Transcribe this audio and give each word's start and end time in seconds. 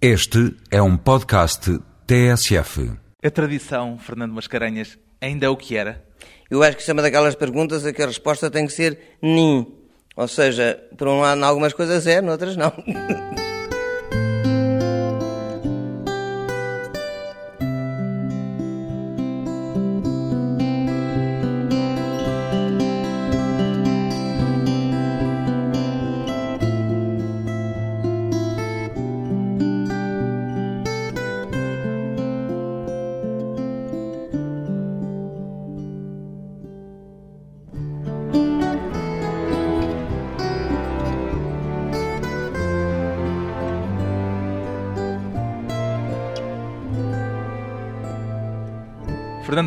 Este 0.00 0.54
é 0.70 0.82
um 0.82 0.94
podcast 0.94 1.78
TSF. 2.06 2.92
A 3.24 3.30
tradição, 3.30 3.96
Fernando 3.96 4.34
Mascarenhas, 4.34 4.98
ainda 5.18 5.46
é 5.46 5.48
o 5.48 5.56
que 5.56 5.74
era? 5.74 6.04
Eu 6.50 6.62
acho 6.62 6.76
que 6.76 6.82
isso 6.82 6.90
é 6.90 6.92
uma 6.92 7.00
daquelas 7.00 7.34
perguntas 7.34 7.82
a 7.86 7.94
que 7.94 8.02
a 8.02 8.06
resposta 8.06 8.50
tem 8.50 8.66
que 8.66 8.74
ser 8.74 9.16
nim. 9.22 9.66
Ou 10.14 10.28
seja, 10.28 10.78
por 10.98 11.08
um 11.08 11.20
lado, 11.20 11.40
em 11.40 11.44
algumas 11.44 11.72
coisas 11.72 12.06
é, 12.06 12.20
noutras 12.20 12.58
não. 12.58 12.72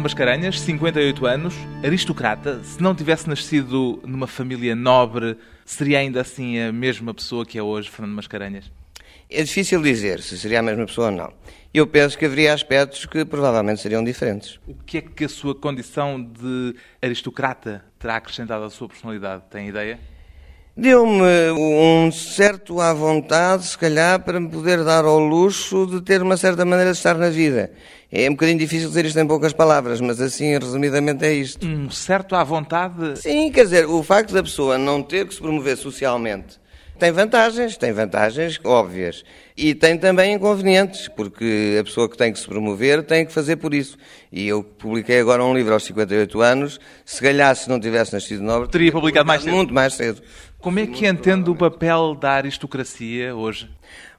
Mascarenhas, 0.09 0.59
58 0.61 1.25
anos, 1.27 1.53
aristocrata. 1.83 2.63
Se 2.63 2.81
não 2.81 2.95
tivesse 2.95 3.29
nascido 3.29 4.01
numa 4.03 4.25
família 4.25 4.75
nobre, 4.75 5.37
seria 5.63 5.99
ainda 5.99 6.21
assim 6.21 6.59
a 6.59 6.71
mesma 6.71 7.13
pessoa 7.13 7.45
que 7.45 7.59
é 7.59 7.61
hoje, 7.61 7.91
Fernando 7.91 8.15
Mascarenhas? 8.15 8.71
É 9.29 9.43
difícil 9.43 9.79
dizer 9.83 10.19
se 10.21 10.35
seria 10.39 10.61
a 10.61 10.63
mesma 10.63 10.87
pessoa 10.87 11.11
ou 11.11 11.15
não. 11.15 11.31
Eu 11.71 11.85
penso 11.85 12.17
que 12.17 12.25
haveria 12.25 12.55
aspectos 12.55 13.05
que 13.05 13.23
provavelmente 13.23 13.81
seriam 13.81 14.03
diferentes. 14.03 14.59
O 14.67 14.73
que 14.73 14.97
é 14.97 15.01
que 15.01 15.25
a 15.25 15.29
sua 15.29 15.53
condição 15.53 16.19
de 16.19 16.75
aristocrata 16.99 17.85
terá 17.99 18.15
acrescentado 18.15 18.63
à 18.63 18.69
sua 18.71 18.87
personalidade? 18.87 19.43
Tem 19.51 19.67
ideia? 19.67 19.99
Deu-me 20.79 21.51
um 21.57 22.09
certo 22.09 22.79
à 22.79 22.93
vontade, 22.93 23.65
se 23.65 23.77
calhar, 23.77 24.17
para 24.21 24.39
me 24.39 24.47
poder 24.47 24.81
dar 24.81 25.03
ao 25.03 25.19
luxo 25.19 25.85
de 25.85 25.99
ter 25.99 26.21
uma 26.21 26.37
certa 26.37 26.63
maneira 26.63 26.93
de 26.93 26.97
estar 26.97 27.15
na 27.15 27.29
vida. 27.29 27.69
É 28.09 28.29
um 28.29 28.31
bocadinho 28.31 28.57
difícil 28.57 28.87
dizer 28.87 29.03
isto 29.03 29.19
em 29.19 29.27
poucas 29.27 29.51
palavras, 29.51 29.99
mas 29.99 30.21
assim, 30.21 30.57
resumidamente, 30.57 31.25
é 31.25 31.33
isto. 31.33 31.67
Um 31.67 31.89
certo 31.91 32.33
à 32.33 32.45
vontade? 32.45 33.19
Sim, 33.19 33.51
quer 33.51 33.65
dizer, 33.65 33.87
o 33.87 34.01
facto 34.01 34.33
da 34.33 34.41
pessoa 34.41 34.77
não 34.77 35.03
ter 35.03 35.27
que 35.27 35.33
se 35.33 35.41
promover 35.41 35.75
socialmente 35.75 36.57
tem 36.99 37.13
vantagens, 37.13 37.77
tem 37.77 37.93
vantagens 37.93 38.59
óbvias. 38.63 39.23
E 39.55 39.73
tem 39.73 39.97
também 39.97 40.33
inconvenientes, 40.33 41.07
porque 41.07 41.77
a 41.79 41.83
pessoa 41.83 42.09
que 42.09 42.17
tem 42.17 42.31
que 42.31 42.39
se 42.39 42.45
promover 42.45 43.03
tem 43.03 43.25
que 43.25 43.31
fazer 43.31 43.55
por 43.55 43.73
isso. 43.73 43.97
E 44.31 44.47
eu 44.47 44.61
publiquei 44.61 45.19
agora 45.19 45.43
um 45.43 45.53
livro 45.53 45.73
aos 45.73 45.83
58 45.85 46.41
anos, 46.41 46.79
se 47.05 47.21
calhar 47.21 47.55
se 47.55 47.69
não 47.69 47.79
tivesse 47.79 48.13
nascido 48.13 48.43
nobre... 48.43 48.69
Teria 48.69 48.91
publicado 48.91 49.25
mais 49.25 49.41
cedo. 49.41 49.55
Muito 49.55 49.73
mais 49.73 49.93
cedo. 49.93 50.21
Como 50.61 50.77
é 50.77 50.85
que 50.85 51.07
entende 51.07 51.49
o 51.49 51.55
papel 51.55 52.15
da 52.15 52.31
aristocracia 52.31 53.33
hoje? 53.33 53.69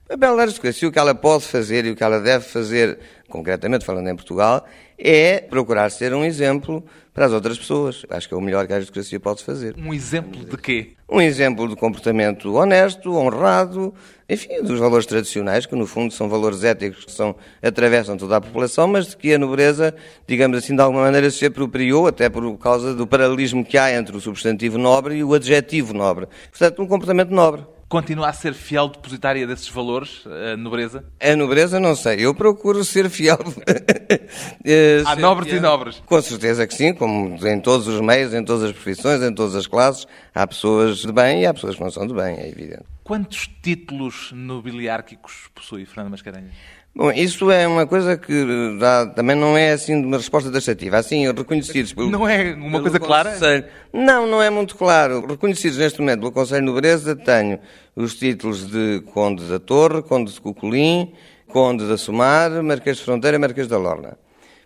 A 0.09 0.17
bela 0.17 0.41
aristocracia, 0.41 0.89
o 0.89 0.93
que 0.93 0.99
ela 0.99 1.15
pode 1.15 1.45
fazer 1.45 1.85
e 1.85 1.91
o 1.91 1.97
que 1.97 2.03
ela 2.03 2.19
deve 2.19 2.47
fazer, 2.47 2.99
concretamente 3.31 3.85
falando 3.85 4.09
em 4.09 4.15
Portugal, 4.15 4.67
é 4.99 5.41
procurar 5.41 5.89
ser 5.91 6.13
um 6.13 6.25
exemplo 6.25 6.85
para 7.15 7.27
as 7.27 7.33
outras 7.33 7.59
pessoas. 7.59 8.05
Acho 8.11 8.29
que 8.29 8.35
é 8.35 8.37
o 8.37 8.41
melhor 8.41 8.67
que 8.67 8.73
a 8.73 8.77
aristocracia 8.77 9.19
pode 9.19 9.43
fazer. 9.43 9.75
Um 9.79 9.95
exemplo 9.95 10.45
de 10.45 10.57
quê? 10.57 10.91
Um 11.09 11.21
exemplo 11.21 11.67
de 11.67 11.75
comportamento 11.75 12.55
honesto, 12.55 13.15
honrado, 13.15 13.95
enfim, 14.29 14.63
dos 14.63 14.79
valores 14.79 15.07
tradicionais, 15.07 15.67
que 15.67 15.75
no 15.75 15.87
fundo 15.87 16.13
são 16.13 16.29
valores 16.29 16.63
éticos 16.63 17.05
que 17.05 17.13
são, 17.13 17.35
atravessam 17.63 18.17
toda 18.17 18.37
a 18.37 18.41
população, 18.41 18.87
mas 18.87 19.09
de 19.09 19.17
que 19.17 19.35
a 19.35 19.39
nobreza, 19.39 19.95
digamos 20.27 20.59
assim, 20.59 20.77
de 20.77 20.83
alguma 20.83 21.03
maneira 21.03 21.31
se 21.31 21.47
apropriou, 21.47 22.07
até 22.07 22.29
por 22.29 22.57
causa 22.59 22.95
do 22.95 23.07
paralelismo 23.07 23.65
que 23.65 23.77
há 23.77 23.93
entre 23.93 24.17
o 24.17 24.21
substantivo 24.21 24.79
nobre 24.79 25.17
e 25.17 25.25
o 25.25 25.35
adjetivo 25.35 25.93
nobre. 25.93 26.29
Portanto, 26.51 26.83
um 26.83 26.87
comportamento 26.87 27.31
nobre. 27.31 27.65
Continua 27.91 28.29
a 28.29 28.33
ser 28.33 28.55
fiel 28.55 28.87
depositária 28.87 29.45
desses 29.49 29.69
valores, 29.69 30.23
a 30.25 30.57
nobreza? 30.57 31.05
A 31.19 31.35
nobreza, 31.35 31.81
não 31.81 31.97
sei. 31.97 32.25
Eu 32.25 32.33
procuro 32.33 32.85
ser 32.85 33.11
fiel. 33.11 33.37
Há 35.05 35.17
nobres 35.17 35.53
e 35.53 35.59
nobres. 35.59 36.01
Com 36.07 36.23
certeza 36.23 36.69
que 36.69 36.75
sim, 36.75 36.95
como 36.95 37.37
em 37.45 37.61
todos 37.61 37.89
os 37.89 38.01
meios, 38.01 38.33
em 38.33 38.45
todas 38.45 38.63
as 38.63 38.73
profissões, 38.73 39.21
em 39.23 39.35
todas 39.35 39.57
as 39.57 39.67
classes, 39.67 40.07
há 40.33 40.47
pessoas 40.47 40.99
de 40.99 41.11
bem 41.11 41.43
e 41.43 41.47
há 41.47 41.53
pessoas 41.53 41.75
que 41.75 41.83
não 41.83 41.91
são 41.91 42.07
de 42.07 42.15
bem, 42.15 42.37
é 42.39 42.49
evidente. 42.49 42.85
Quantos 43.03 43.51
títulos 43.61 44.31
nobiliárquicos 44.33 45.51
possui 45.53 45.85
Fernando 45.85 46.13
Mascarenhas? 46.13 46.55
Bom, 46.95 47.13
isso 47.13 47.51
é 47.53 47.69
uma 47.69 47.87
coisa 47.87 48.17
que 48.17 48.77
dá, 48.79 49.07
também 49.07 49.37
não 49.37 49.57
é 49.57 49.73
assim 49.73 50.01
de 50.01 50.07
uma 50.07 50.17
resposta 50.17 50.51
taxativa. 50.51 50.97
Assim, 50.97 51.25
reconhecidos 51.33 51.93
pelo. 51.93 52.11
Não 52.11 52.29
é 52.29 52.53
uma 52.53 52.81
coisa 52.81 52.99
clara? 52.99 53.31
Conselho. 53.31 53.65
Não, 53.93 54.27
não 54.27 54.43
é 54.43 54.51
muito 54.51 54.75
claro. 54.77 55.25
Reconhecidos 55.27 55.79
neste 55.79 56.01
momento 56.01 56.21
pelo 56.21 56.33
Conselho 56.33 56.61
de 56.61 56.67
Nobreza, 56.67 57.15
tenho 57.15 57.61
os 57.95 58.17
títulos 58.17 58.69
de 58.69 59.03
Conde 59.15 59.45
da 59.45 59.61
Torre, 59.61 60.03
Conde 60.03 60.33
de 60.33 60.41
Cuculim, 60.41 61.13
Conde 61.47 61.87
da 61.87 61.97
Sumar, 61.97 62.51
Marquês 62.63 62.97
de 62.97 63.05
Fronteira 63.05 63.37
e 63.37 63.41
Marquês 63.41 63.69
da 63.69 63.79
Lorna. 63.79 64.19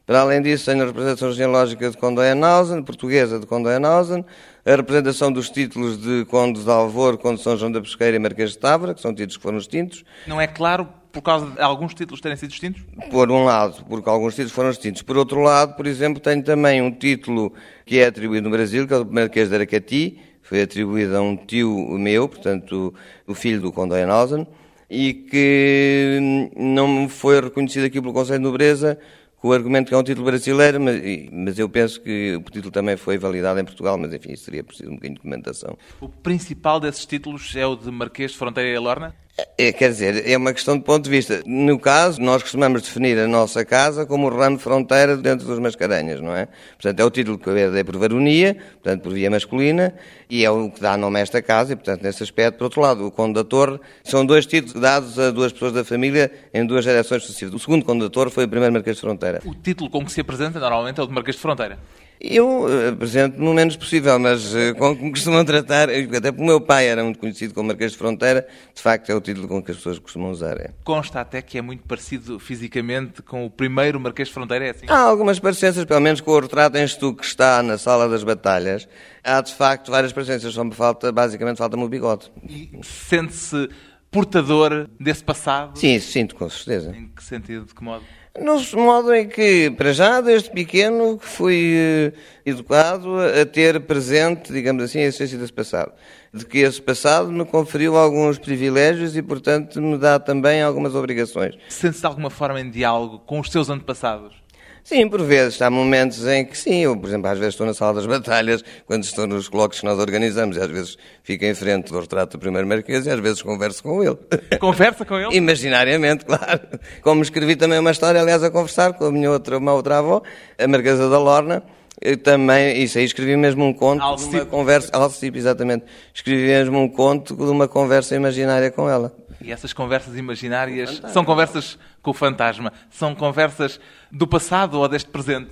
Para 0.06 0.20
além 0.20 0.42
disso, 0.42 0.66
tenho 0.66 0.82
a 0.82 0.86
representação 0.86 1.32
genealógica 1.32 1.90
de 1.90 1.96
Conde 1.96 2.20
Oenhausen, 2.20 2.82
portuguesa 2.82 3.38
de 3.38 3.46
Conde 3.46 3.68
Oenhausen, 3.68 4.24
a 4.64 4.76
representação 4.76 5.30
dos 5.30 5.50
títulos 5.50 5.98
de 5.98 6.24
Conde 6.26 6.62
de 6.62 6.70
Alvor, 6.70 7.16
Conde 7.16 7.38
de 7.38 7.42
São 7.42 7.56
João 7.56 7.70
da 7.70 7.80
Pesqueira 7.80 8.16
e 8.16 8.18
Marquês 8.18 8.50
de 8.50 8.58
Távora, 8.58 8.94
que 8.94 9.00
são 9.00 9.12
títulos 9.14 9.36
que 9.36 9.42
foram 9.42 9.58
extintos. 9.58 10.04
Não 10.26 10.40
é 10.40 10.46
claro 10.46 10.88
por 11.14 11.22
causa 11.22 11.46
de 11.46 11.62
alguns 11.62 11.94
títulos 11.94 12.20
terem 12.20 12.36
sido 12.36 12.50
extintos? 12.50 12.82
Por 13.08 13.30
um 13.30 13.44
lado, 13.44 13.84
porque 13.88 14.10
alguns 14.10 14.34
títulos 14.34 14.52
foram 14.52 14.70
extintos. 14.70 15.00
Por 15.00 15.16
outro 15.16 15.40
lado, 15.40 15.76
por 15.76 15.86
exemplo, 15.86 16.20
tenho 16.20 16.42
também 16.42 16.82
um 16.82 16.90
título 16.90 17.52
que 17.86 18.00
é 18.00 18.06
atribuído 18.06 18.44
no 18.44 18.50
Brasil, 18.50 18.86
que 18.86 18.92
é 18.92 18.98
o 18.98 19.06
Marquês 19.06 19.48
de 19.48 19.54
Aracati, 19.54 20.18
foi 20.42 20.60
atribuído 20.60 21.16
a 21.16 21.22
um 21.22 21.36
tio 21.36 21.70
meu, 21.96 22.28
portanto, 22.28 22.92
o 23.26 23.34
filho 23.34 23.60
do 23.60 23.72
Conde 23.72 23.94
Oenhausen, 23.94 24.46
e 24.90 25.14
que 25.14 26.50
não 26.56 27.08
foi 27.08 27.40
reconhecido 27.40 27.84
aqui 27.84 28.00
pelo 28.00 28.12
Conselho 28.12 28.40
de 28.40 28.44
Nobreza 28.44 28.98
com 29.36 29.48
o 29.48 29.52
argumento 29.52 29.88
que 29.88 29.94
é 29.94 29.98
um 29.98 30.02
título 30.02 30.26
brasileiro, 30.26 30.80
mas, 30.80 31.00
mas, 31.30 31.58
eu 31.58 31.68
penso 31.68 32.00
que 32.00 32.34
o 32.34 32.50
título 32.50 32.70
também 32.70 32.96
foi 32.96 33.18
validado 33.18 33.60
em 33.60 33.64
Portugal, 33.64 33.98
mas 33.98 34.12
enfim, 34.12 34.32
isso 34.32 34.44
seria 34.44 34.64
preciso 34.64 34.88
um 34.88 34.94
bocadinho 34.94 35.14
de 35.14 35.20
documentação. 35.20 35.76
O 36.00 36.08
principal 36.08 36.80
desses 36.80 37.04
títulos 37.04 37.54
é 37.54 37.66
o 37.66 37.76
de 37.76 37.90
Marquês 37.90 38.32
de 38.32 38.38
Fronteira 38.38 38.70
e 38.70 38.78
Lorna? 38.78 39.14
É, 39.58 39.72
quer 39.72 39.90
dizer, 39.90 40.30
é 40.30 40.36
uma 40.36 40.52
questão 40.52 40.78
de 40.78 40.84
ponto 40.84 41.04
de 41.04 41.10
vista. 41.10 41.42
No 41.44 41.76
caso, 41.76 42.20
nós 42.20 42.40
costumamos 42.40 42.82
definir 42.82 43.18
a 43.18 43.26
nossa 43.26 43.64
casa 43.64 44.06
como 44.06 44.28
o 44.28 44.30
ramo 44.30 44.56
de 44.56 44.62
fronteira 44.62 45.16
dentro 45.16 45.44
dos 45.44 45.58
Mascarenhas, 45.58 46.20
não 46.20 46.36
é? 46.36 46.46
Portanto, 46.80 47.00
é 47.00 47.04
o 47.04 47.10
título 47.10 47.36
que 47.36 47.48
eu 47.48 47.56
herdei 47.56 47.82
por 47.82 47.96
varonia, 47.96 48.54
portanto, 48.54 49.02
por 49.02 49.12
via 49.12 49.28
masculina, 49.28 49.92
e 50.30 50.44
é 50.44 50.50
o 50.50 50.70
que 50.70 50.80
dá 50.80 50.96
nome 50.96 51.18
a 51.18 51.22
esta 51.22 51.42
casa, 51.42 51.72
e, 51.72 51.76
portanto, 51.76 52.02
nesse 52.02 52.22
aspecto, 52.22 52.58
por 52.58 52.64
outro 52.64 52.80
lado, 52.80 53.06
o 53.06 53.10
Conde 53.10 53.34
da 53.34 53.42
Torre, 53.42 53.80
são 54.04 54.24
dois 54.24 54.46
títulos 54.46 54.80
dados 54.80 55.18
a 55.18 55.32
duas 55.32 55.52
pessoas 55.52 55.72
da 55.72 55.84
família 55.84 56.30
em 56.52 56.64
duas 56.64 56.84
gerações 56.84 57.24
sucessivas. 57.24 57.54
O 57.54 57.58
segundo 57.58 57.84
Conde 57.84 58.04
da 58.04 58.10
Torre 58.10 58.30
foi 58.30 58.44
o 58.44 58.48
primeiro 58.48 58.72
Marquês 58.72 58.96
de 58.96 59.00
Fronteira. 59.00 59.40
O 59.44 59.52
título 59.52 59.90
com 59.90 60.04
que 60.04 60.12
se 60.12 60.20
apresenta, 60.20 60.60
normalmente, 60.60 61.00
é 61.00 61.02
o 61.02 61.06
de 61.08 61.12
Marquês 61.12 61.34
de 61.34 61.42
Fronteira. 61.42 61.76
Eu 62.20 62.66
apresento-me 62.92 63.46
o 63.46 63.52
menos 63.52 63.76
possível, 63.76 64.18
mas 64.18 64.54
uh, 64.54 64.74
com 64.78 64.96
que 64.96 65.02
me 65.02 65.10
costumam 65.10 65.44
tratar, 65.44 65.90
até 65.90 66.32
porque 66.32 66.42
o 66.42 66.46
meu 66.46 66.60
pai 66.60 66.86
era 66.86 67.02
muito 67.04 67.18
conhecido 67.18 67.52
como 67.52 67.68
Marquês 67.68 67.92
de 67.92 67.98
Fronteira, 67.98 68.46
de 68.74 68.80
facto 68.80 69.10
é 69.10 69.14
o 69.14 69.20
título 69.20 69.46
com 69.46 69.62
que 69.62 69.70
as 69.72 69.76
pessoas 69.76 69.98
costumam 69.98 70.30
usar. 70.30 70.58
É. 70.58 70.70
Consta 70.84 71.20
até 71.20 71.42
que 71.42 71.58
é 71.58 71.62
muito 71.62 71.82
parecido 71.84 72.38
fisicamente 72.38 73.20
com 73.20 73.44
o 73.44 73.50
primeiro 73.50 74.00
Marquês 74.00 74.28
de 74.28 74.34
Fronteira, 74.34 74.66
é 74.66 74.70
assim? 74.70 74.86
Há 74.88 74.98
algumas 74.98 75.38
parecenças, 75.38 75.84
pelo 75.84 76.00
menos 76.00 76.20
com 76.20 76.30
o 76.30 76.40
retrato 76.40 76.76
em 76.78 76.84
estuque 76.84 77.20
que 77.20 77.26
está 77.26 77.62
na 77.62 77.76
sala 77.76 78.08
das 78.08 78.24
batalhas. 78.24 78.88
Há 79.22 79.40
de 79.40 79.54
facto 79.54 79.90
várias 79.90 80.12
parecenças, 80.12 80.54
só 80.54 80.64
me 80.64 80.74
falta, 80.74 81.12
basicamente 81.12 81.58
falta-me 81.58 81.84
o 81.84 81.88
bigode. 81.88 82.30
E 82.48 82.70
sente-se 82.82 83.68
portador 84.10 84.88
desse 84.98 85.24
passado? 85.24 85.76
Sim, 85.76 85.98
sinto, 85.98 86.36
com 86.36 86.48
certeza. 86.48 86.94
Em 86.96 87.08
que 87.08 87.22
sentido, 87.22 87.66
de 87.66 87.74
que 87.74 87.82
modo? 87.82 88.04
No 88.40 88.60
modo 88.82 89.14
em 89.14 89.28
que, 89.28 89.70
para 89.76 89.92
já, 89.92 90.20
desde 90.20 90.50
pequeno, 90.50 91.18
fui 91.20 91.72
eh, 91.76 92.12
educado 92.44 93.20
a 93.20 93.46
ter 93.46 93.80
presente, 93.82 94.52
digamos 94.52 94.82
assim, 94.82 94.98
a 94.98 95.06
essência 95.06 95.38
desse 95.38 95.52
passado. 95.52 95.92
De 96.32 96.44
que 96.44 96.58
esse 96.58 96.82
passado 96.82 97.30
me 97.30 97.44
conferiu 97.44 97.96
alguns 97.96 98.36
privilégios 98.36 99.16
e, 99.16 99.22
portanto, 99.22 99.80
me 99.80 99.96
dá 99.96 100.18
também 100.18 100.62
algumas 100.62 100.96
obrigações. 100.96 101.54
Sente-se 101.68 102.00
de 102.00 102.06
alguma 102.06 102.28
forma 102.28 102.60
em 102.60 102.68
diálogo 102.68 103.20
com 103.20 103.38
os 103.38 103.48
seus 103.52 103.70
antepassados? 103.70 104.43
Sim, 104.84 105.08
por 105.08 105.22
vezes. 105.22 105.60
Há 105.62 105.70
momentos 105.70 106.26
em 106.26 106.44
que 106.44 106.56
sim. 106.56 106.84
Eu, 106.84 106.94
por 106.94 107.08
exemplo, 107.08 107.28
às 107.30 107.38
vezes 107.38 107.54
estou 107.54 107.66
na 107.66 107.72
sala 107.72 107.94
das 107.94 108.04
batalhas, 108.06 108.62
quando 108.86 109.02
estou 109.02 109.26
nos 109.26 109.48
colóquios 109.48 109.80
que 109.80 109.86
nós 109.86 109.98
organizamos, 109.98 110.58
e 110.58 110.60
às 110.60 110.68
vezes 110.68 110.98
fico 111.22 111.44
em 111.46 111.54
frente 111.54 111.90
do 111.90 111.98
retrato 111.98 112.36
do 112.36 112.38
primeiro 112.38 112.68
marquês 112.68 113.06
e 113.06 113.10
às 113.10 113.18
vezes 113.18 113.40
converso 113.40 113.82
com 113.82 114.02
ele. 114.04 114.18
Conversa 114.60 115.04
com 115.04 115.18
ele? 115.18 115.34
Imaginariamente, 115.34 116.24
claro. 116.26 116.60
Como 117.02 117.22
escrevi 117.22 117.56
também 117.56 117.78
uma 117.78 117.90
história, 117.90 118.20
aliás, 118.20 118.42
a 118.44 118.50
conversar 118.50 118.92
com 118.92 119.06
a 119.06 119.10
minha 119.10 119.30
outra, 119.30 119.56
uma 119.56 119.72
outra 119.72 119.98
avó, 119.98 120.22
a 120.58 120.68
Marquesa 120.68 121.08
da 121.08 121.18
Lorna, 121.18 121.62
eu 122.00 122.18
também, 122.18 122.82
isso 122.82 122.98
aí 122.98 123.04
escrevi 123.04 123.36
mesmo 123.36 123.64
um 123.64 123.72
conto 123.72 124.02
Alcipe. 124.02 124.30
de 124.32 124.36
uma 124.36 124.46
conversa, 124.46 124.90
Alcipe, 124.92 125.38
exatamente. 125.38 125.86
Escrevi 126.12 126.42
mesmo 126.48 126.78
um 126.78 126.88
conto 126.88 127.34
de 127.34 127.42
uma 127.44 127.66
conversa 127.66 128.14
imaginária 128.14 128.70
com 128.70 128.88
ela. 128.88 129.14
E 129.44 129.52
essas 129.52 129.74
conversas 129.74 130.16
imaginárias 130.16 131.02
são 131.12 131.22
conversas 131.22 131.78
com 132.00 132.12
o 132.12 132.14
fantasma? 132.14 132.72
São 132.90 133.14
conversas 133.14 133.78
do 134.10 134.26
passado 134.26 134.80
ou 134.80 134.88
deste 134.88 135.10
presente? 135.10 135.50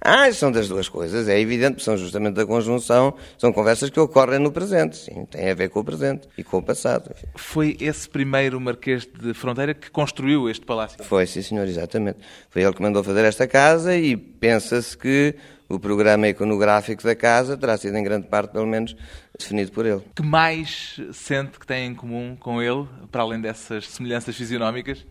Ah, 0.00 0.32
são 0.32 0.50
das 0.50 0.68
duas 0.68 0.88
coisas, 0.88 1.28
é 1.28 1.38
evidente, 1.40 1.82
são 1.82 1.96
justamente 1.96 2.34
da 2.34 2.44
conjunção, 2.44 3.14
são 3.38 3.52
conversas 3.52 3.88
que 3.88 4.00
ocorrem 4.00 4.40
no 4.40 4.50
presente, 4.50 4.96
sim, 4.96 5.24
têm 5.26 5.48
a 5.48 5.54
ver 5.54 5.68
com 5.70 5.78
o 5.78 5.84
presente 5.84 6.28
e 6.36 6.42
com 6.42 6.58
o 6.58 6.62
passado. 6.62 7.10
Enfim. 7.12 7.26
Foi 7.36 7.76
esse 7.80 8.08
primeiro 8.08 8.60
Marquês 8.60 9.06
de 9.06 9.32
Fronteira 9.32 9.74
que 9.74 9.90
construiu 9.90 10.50
este 10.50 10.66
palácio? 10.66 11.02
Foi, 11.04 11.24
sim 11.26 11.40
senhor, 11.40 11.68
exatamente. 11.68 12.18
Foi 12.50 12.62
ele 12.62 12.72
que 12.72 12.82
mandou 12.82 13.04
fazer 13.04 13.24
esta 13.24 13.46
casa 13.46 13.96
e 13.96 14.16
pensa-se 14.16 14.96
que 14.96 15.36
o 15.74 15.80
programa 15.80 16.28
iconográfico 16.28 17.02
da 17.02 17.14
casa 17.14 17.56
terá 17.56 17.76
sido 17.76 17.96
em 17.96 18.04
grande 18.04 18.28
parte, 18.28 18.52
pelo 18.52 18.66
menos, 18.66 18.94
definido 19.38 19.72
por 19.72 19.86
ele. 19.86 20.02
que 20.14 20.22
mais 20.22 21.00
sente 21.12 21.58
que 21.58 21.66
tem 21.66 21.86
em 21.86 21.94
comum 21.94 22.36
com 22.38 22.60
ele, 22.60 22.86
para 23.10 23.22
além 23.22 23.40
dessas 23.40 23.88
semelhanças 23.88 24.36
fisionómicas? 24.36 25.06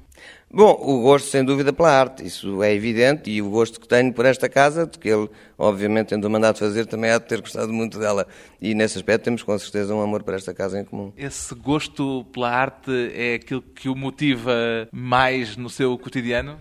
Bom, 0.54 0.78
o 0.82 1.02
gosto 1.02 1.30
sem 1.30 1.44
dúvida 1.44 1.72
pela 1.72 1.90
arte, 1.90 2.26
isso 2.26 2.62
é 2.62 2.74
evidente, 2.74 3.32
e 3.32 3.42
o 3.42 3.50
gosto 3.50 3.80
que 3.80 3.88
tenho 3.88 4.14
por 4.14 4.26
esta 4.26 4.50
casa, 4.50 4.86
de 4.86 5.00
que 5.00 5.08
ele, 5.08 5.30
obviamente, 5.58 6.10
tendo 6.10 6.30
mandado 6.30 6.58
fazer, 6.60 6.86
também 6.86 7.10
há 7.10 7.18
de 7.18 7.26
ter 7.26 7.40
gostado 7.40 7.72
muito 7.72 7.98
dela. 7.98 8.28
E 8.62 8.76
nesse 8.76 8.98
aspecto 8.98 9.24
temos 9.24 9.44
com 9.44 9.58
certeza 9.58 9.96
um 9.96 10.02
amor 10.02 10.24
por 10.24 10.34
esta 10.34 10.54
casa 10.54 10.80
em 10.80 10.86
comum. 10.86 11.14
Esse 11.18 11.56
gosto 11.56 12.26
pela 12.34 12.52
arte 12.52 12.92
é 13.16 13.36
aquilo 13.36 13.62
que 13.62 13.88
o 13.88 13.96
motiva 13.96 14.88
mais 14.92 15.56
no 15.56 15.70
seu 15.70 15.98
cotidiano? 15.98 16.60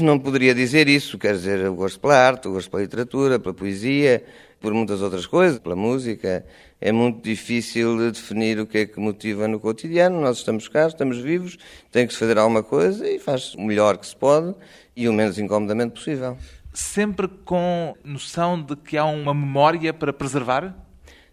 Não 0.00 0.18
poderia 0.18 0.54
dizer 0.54 0.88
isso, 0.88 1.16
quer 1.16 1.34
dizer, 1.34 1.68
o 1.68 1.74
gosto 1.74 2.00
pela 2.00 2.16
arte, 2.16 2.48
o 2.48 2.52
gosto 2.52 2.70
pela 2.70 2.82
literatura, 2.82 3.38
pela 3.38 3.54
poesia, 3.54 4.24
por 4.60 4.74
muitas 4.74 5.00
outras 5.00 5.24
coisas, 5.24 5.58
pela 5.58 5.76
música. 5.76 6.44
É 6.80 6.90
muito 6.90 7.22
difícil 7.22 7.96
de 7.96 8.10
definir 8.10 8.58
o 8.58 8.66
que 8.66 8.78
é 8.78 8.86
que 8.86 8.98
motiva 8.98 9.46
no 9.46 9.60
cotidiano. 9.60 10.20
Nós 10.20 10.38
estamos 10.38 10.66
cá, 10.66 10.88
estamos 10.88 11.18
vivos, 11.18 11.56
tem 11.92 12.06
que 12.06 12.12
se 12.12 12.18
fazer 12.18 12.38
alguma 12.38 12.62
coisa 12.62 13.08
e 13.08 13.20
faz 13.20 13.54
o 13.54 13.60
melhor 13.60 13.98
que 13.98 14.06
se 14.06 14.16
pode 14.16 14.52
e 14.96 15.08
o 15.08 15.12
menos 15.12 15.38
incomodamente 15.38 15.92
possível. 15.92 16.36
Sempre 16.74 17.28
com 17.28 17.94
noção 18.02 18.60
de 18.60 18.74
que 18.74 18.96
há 18.96 19.04
uma 19.04 19.32
memória 19.32 19.92
para 19.92 20.12
preservar? 20.12 20.74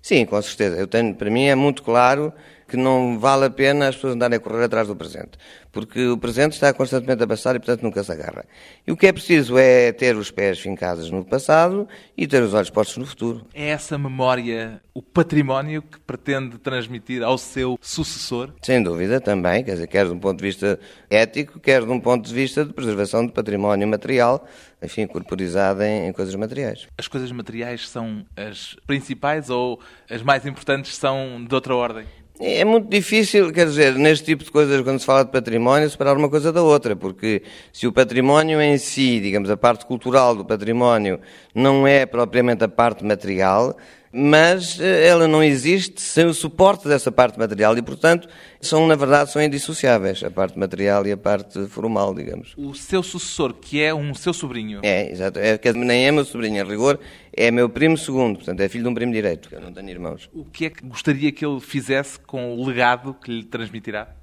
Sim, 0.01 0.25
com 0.25 0.39
certeza. 0.41 0.77
Eu 0.77 0.87
tenho, 0.87 1.15
para 1.15 1.31
mim 1.31 1.45
é 1.45 1.55
muito 1.55 1.81
claro 1.81 2.31
que 2.69 2.77
não 2.77 3.19
vale 3.19 3.45
a 3.45 3.50
pena 3.50 3.88
as 3.88 3.95
pessoas 3.95 4.13
andarem 4.13 4.38
a 4.38 4.39
correr 4.39 4.63
atrás 4.63 4.88
do 4.88 4.95
presente, 4.95 5.31
porque 5.71 6.07
o 6.07 6.18
presente 6.18 6.54
está 6.54 6.71
constantemente 6.74 7.24
a 7.24 7.27
passar 7.27 7.56
e, 7.56 7.60
portanto, 7.60 7.81
nunca 7.81 8.04
se 8.04 8.12
agarra. 8.12 8.45
E 8.86 8.92
o 8.92 8.98
que 8.98 9.07
é 9.07 9.12
preciso 9.12 9.57
é 9.57 9.92
ter 9.92 10.16
os 10.16 10.31
pés 10.31 10.60
fincados 10.60 11.10
no 11.10 11.25
passado 11.25 11.88
e 12.16 12.27
ter 12.27 12.42
os 12.44 12.54
olhos 12.54 12.69
postos 12.69 12.98
no 12.98 13.06
futuro. 13.06 13.45
É 13.54 13.69
essa 13.69 13.98
memória 13.98 14.81
o 14.94 15.01
património 15.01 15.81
que 15.81 16.00
pretende 16.00 16.57
transmitir 16.57 17.24
ao 17.24 17.38
seu 17.38 17.80
sucessor? 17.81 18.54
Sem 18.62 18.83
dúvida, 18.83 19.19
também, 19.19 19.63
quer 19.63 19.71
dizer, 19.71 19.88
quer 19.88 20.06
de 20.06 20.12
um 20.12 20.19
ponto 20.19 20.38
de 20.38 20.44
vista 20.44 20.80
ético, 21.10 21.60
quer 21.60 21.83
de 21.83 21.92
um 21.92 22.00
ponto 22.00 22.27
de 22.27 22.33
vista 22.33 22.66
de 22.66 22.74
preservação 22.74 23.25
de 23.25 23.31
património 23.31 23.88
material, 23.88 24.45
enfim, 24.81 25.07
corporizado 25.07 25.83
em, 25.83 26.07
em 26.07 26.13
coisas 26.13 26.36
materiais. 26.36 26.88
As 26.98 27.07
coisas 27.07 27.31
materiais 27.31 27.88
são 27.88 28.25
as 28.36 28.75
principais 28.86 29.50
ou 29.50 29.80
as 30.10 30.21
mais 30.21 30.45
importantes 30.45 30.95
são 30.95 31.45
de 31.48 31.56
outra 31.56 31.75
ordem? 31.75 32.06
É 32.41 32.63
muito 32.63 32.88
difícil, 32.88 33.51
quer 33.51 33.65
dizer, 33.65 33.95
neste 33.95 34.24
tipo 34.24 34.45
de 34.45 34.51
coisas, 34.51 34.81
quando 34.81 34.97
se 34.97 35.06
fala 35.06 35.25
de 35.25 35.31
património, 35.31 35.89
separar 35.89 36.15
uma 36.15 36.30
coisa 36.30 36.53
da 36.53 36.63
outra, 36.63 36.95
porque 36.95 37.44
se 37.74 37.86
o 37.86 37.91
património 37.91 38.62
em 38.62 38.77
si, 38.77 39.19
digamos, 39.19 39.50
a 39.50 39.57
parte 39.57 39.86
cultural 39.86 40.33
do 40.33 40.45
património, 40.45 41.19
não 41.53 41.86
é 41.86 42.06
propriamente 42.06 42.63
a 42.63 42.69
parte 42.69 43.03
material, 43.03 43.75
mas 44.12 44.80
eh, 44.80 45.07
ela 45.07 45.27
não 45.27 45.44
existe 45.44 46.01
sem 46.01 46.25
o 46.25 46.33
suporte 46.33 46.88
dessa 46.88 47.12
parte 47.12 47.38
material 47.38 47.77
e, 47.77 47.81
portanto, 47.81 48.27
são, 48.59 48.88
na 48.88 48.95
verdade, 48.95 49.31
são 49.31 49.42
indissociáveis, 49.42 50.24
a 50.24 50.31
parte 50.31 50.57
material 50.57 51.06
e 51.06 51.12
a 51.12 51.18
parte 51.18 51.68
formal, 51.68 52.13
digamos. 52.13 52.53
O 52.57 52.74
seu 52.74 53.03
sucessor, 53.03 53.53
que 53.53 53.81
é 53.81 53.94
um 53.94 54.13
seu 54.13 54.33
sobrinho. 54.33 54.80
É, 54.83 55.12
exato. 55.12 55.39
É, 55.39 55.59
nem 55.74 56.07
é 56.07 56.12
meu 56.12 56.25
sobrinho, 56.25 56.63
a 56.63 56.65
rigor, 56.65 57.00
é 57.39 57.51
meu 57.51 57.69
primo 57.69 57.97
segundo, 57.97 58.36
portanto, 58.36 58.59
é 58.59 58.68
filho 58.68 58.83
de 58.83 58.89
um 58.89 58.94
primo 58.94 59.13
direito, 59.13 59.47
eu 59.50 59.62
não 59.62 59.71
tenho 59.71 59.89
irmãos. 59.89 60.30
O 60.33 60.44
que 60.44 60.65
é 60.65 60.69
que 60.69 60.86
gostaria 60.86 61.31
que 61.31 61.45
ele 61.45 61.62
fizesse 61.62 62.19
com 62.19 62.53
o 62.53 62.68
legado 62.68 63.13
que 63.13 63.31
lhe 63.31 63.44
transmitirá? 63.45 64.13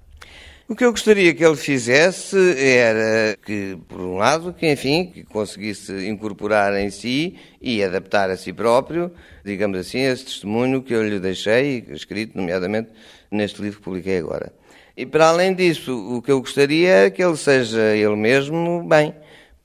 O 0.69 0.77
que 0.77 0.85
eu 0.85 0.91
gostaria 0.91 1.33
que 1.33 1.43
ele 1.43 1.57
fizesse 1.57 2.37
era 2.59 3.35
que, 3.43 3.79
por 3.89 4.03
um 4.03 4.17
lado, 4.17 4.53
que 4.53 4.71
enfim, 4.71 5.07
que 5.07 5.25
conseguisse 5.25 6.07
incorporar 6.07 6.77
em 6.77 6.91
si 6.91 7.39
e 7.59 7.83
adaptar 7.83 8.29
a 8.29 8.37
si 8.37 8.53
próprio, 8.53 9.11
digamos 9.43 9.79
assim, 9.79 10.01
esse 10.01 10.27
testemunho 10.27 10.83
que 10.83 10.93
eu 10.93 11.03
lhe 11.03 11.19
deixei, 11.19 11.87
escrito, 11.89 12.37
nomeadamente, 12.37 12.91
neste 13.31 13.63
livro 13.63 13.79
que 13.79 13.85
publiquei 13.85 14.19
agora. 14.19 14.53
E 14.95 15.07
para 15.07 15.29
além 15.29 15.55
disso, 15.55 16.17
o 16.17 16.21
que 16.21 16.31
eu 16.31 16.41
gostaria 16.41 17.07
é 17.07 17.11
que 17.11 17.25
ele 17.25 17.37
seja 17.39 17.97
ele 17.97 18.17
mesmo 18.17 18.87
bem 18.87 19.15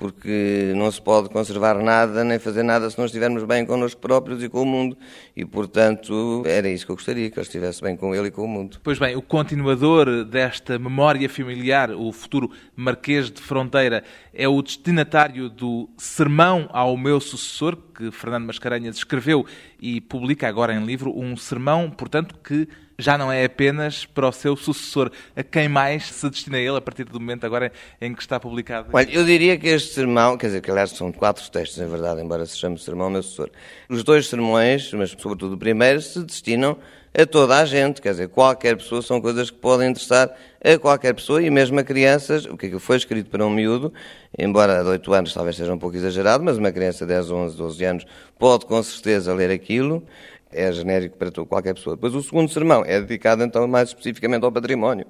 porque 0.01 0.73
não 0.75 0.91
se 0.91 0.99
pode 0.99 1.29
conservar 1.29 1.75
nada 1.75 2.23
nem 2.23 2.39
fazer 2.39 2.63
nada 2.63 2.89
se 2.89 2.97
não 2.97 3.05
estivermos 3.05 3.43
bem 3.43 3.63
connosco 3.63 4.01
próprios 4.01 4.41
e 4.41 4.49
com 4.49 4.63
o 4.63 4.65
mundo. 4.65 4.97
E, 5.37 5.45
portanto, 5.45 6.41
era 6.43 6.67
isso 6.67 6.87
que 6.87 6.91
eu 6.91 6.95
gostaria, 6.95 7.29
que 7.29 7.37
ele 7.37 7.45
estivesse 7.45 7.83
bem 7.83 7.95
com 7.95 8.15
ele 8.15 8.29
e 8.29 8.31
com 8.31 8.43
o 8.43 8.47
mundo. 8.47 8.79
Pois 8.83 8.97
bem, 8.97 9.15
o 9.15 9.21
continuador 9.21 10.25
desta 10.25 10.79
memória 10.79 11.29
familiar, 11.29 11.91
o 11.91 12.11
futuro 12.11 12.49
Marquês 12.75 13.29
de 13.29 13.39
Fronteira, 13.39 14.03
é 14.33 14.47
o 14.47 14.59
destinatário 14.63 15.47
do 15.47 15.87
Sermão 15.97 16.67
ao 16.73 16.97
Meu 16.97 17.19
Sucessor, 17.19 17.77
que 17.95 18.09
Fernando 18.09 18.47
Mascarenhas 18.47 18.95
escreveu 18.95 19.45
e 19.79 20.01
publica 20.01 20.47
agora 20.47 20.73
em 20.73 20.83
livro, 20.83 21.15
um 21.15 21.37
sermão, 21.37 21.91
portanto, 21.91 22.33
que 22.43 22.67
já 23.01 23.17
não 23.17 23.31
é 23.31 23.43
apenas 23.43 24.05
para 24.05 24.27
o 24.27 24.31
seu 24.31 24.55
sucessor. 24.55 25.11
A 25.35 25.43
quem 25.43 25.67
mais 25.67 26.05
se 26.05 26.29
destina 26.29 26.57
ele 26.57 26.77
a 26.77 26.81
partir 26.81 27.03
do 27.03 27.19
momento 27.19 27.45
agora 27.45 27.71
em 27.99 28.13
que 28.13 28.21
está 28.21 28.39
publicado? 28.39 28.89
Olha, 28.93 29.09
eu 29.11 29.25
diria 29.25 29.57
que 29.57 29.67
este 29.67 29.93
sermão, 29.93 30.37
quer 30.37 30.47
dizer, 30.47 30.61
que 30.61 30.69
aliás 30.69 30.91
são 30.91 31.11
quatro 31.11 31.49
textos, 31.49 31.79
em 31.79 31.87
verdade, 31.87 32.21
embora 32.21 32.45
se 32.45 32.57
chame 32.57 32.77
Sermão 32.77 33.09
Meu 33.09 33.23
Sucessor. 33.23 33.49
Os 33.89 34.03
dois 34.03 34.27
sermões, 34.27 34.93
mas 34.93 35.15
sobretudo 35.17 35.55
o 35.55 35.57
primeiro, 35.57 36.01
se 36.01 36.23
destinam 36.23 36.77
a 37.13 37.25
toda 37.25 37.57
a 37.57 37.65
gente, 37.65 38.01
quer 38.01 38.11
dizer, 38.11 38.29
qualquer 38.29 38.77
pessoa, 38.77 39.01
são 39.01 39.19
coisas 39.19 39.49
que 39.49 39.57
podem 39.57 39.89
interessar 39.89 40.29
a 40.63 40.77
qualquer 40.77 41.13
pessoa 41.13 41.41
e 41.41 41.49
mesmo 41.49 41.77
a 41.77 41.83
crianças, 41.83 42.45
o 42.45 42.55
que 42.55 42.67
é 42.67 42.69
que 42.69 42.79
foi 42.79 42.95
escrito 42.95 43.29
para 43.29 43.45
um 43.45 43.49
miúdo, 43.49 43.93
embora 44.37 44.81
de 44.81 44.89
8 44.89 45.13
anos 45.13 45.33
talvez 45.33 45.57
seja 45.57 45.73
um 45.73 45.77
pouco 45.77 45.97
exagerado, 45.97 46.41
mas 46.41 46.57
uma 46.57 46.71
criança 46.71 47.05
de 47.05 47.13
10, 47.13 47.31
11, 47.31 47.57
12 47.57 47.83
anos 47.83 48.05
pode 48.39 48.65
com 48.65 48.81
certeza 48.81 49.33
ler 49.33 49.51
aquilo, 49.51 50.05
é 50.51 50.71
genérico 50.71 51.17
para 51.17 51.31
qualquer 51.45 51.73
pessoa. 51.73 51.95
Depois 51.95 52.15
o 52.15 52.21
segundo 52.21 52.49
sermão 52.51 52.83
é 52.85 52.99
dedicado 52.99 53.43
então 53.43 53.67
mais 53.67 53.89
especificamente 53.89 54.43
ao 54.43 54.51
património. 54.51 55.05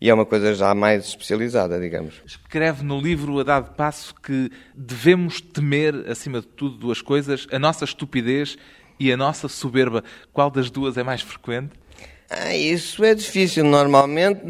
E 0.00 0.08
é 0.08 0.14
uma 0.14 0.24
coisa 0.24 0.54
já 0.54 0.74
mais 0.74 1.04
especializada, 1.04 1.78
digamos. 1.78 2.22
Escreve 2.24 2.82
no 2.82 2.98
livro 2.98 3.38
A 3.38 3.42
Dado 3.42 3.74
Passo 3.74 4.14
que 4.14 4.50
devemos 4.74 5.42
temer, 5.42 5.94
acima 6.08 6.40
de 6.40 6.46
tudo, 6.46 6.78
duas 6.78 7.02
coisas: 7.02 7.46
a 7.52 7.58
nossa 7.58 7.84
estupidez 7.84 8.56
e 8.98 9.12
a 9.12 9.16
nossa 9.16 9.46
soberba. 9.46 10.02
Qual 10.32 10.50
das 10.50 10.70
duas 10.70 10.96
é 10.96 11.02
mais 11.02 11.20
frequente? 11.20 11.72
Ah, 12.30 12.54
isso 12.54 13.04
é 13.04 13.14
difícil. 13.14 13.64
Normalmente, 13.64 14.40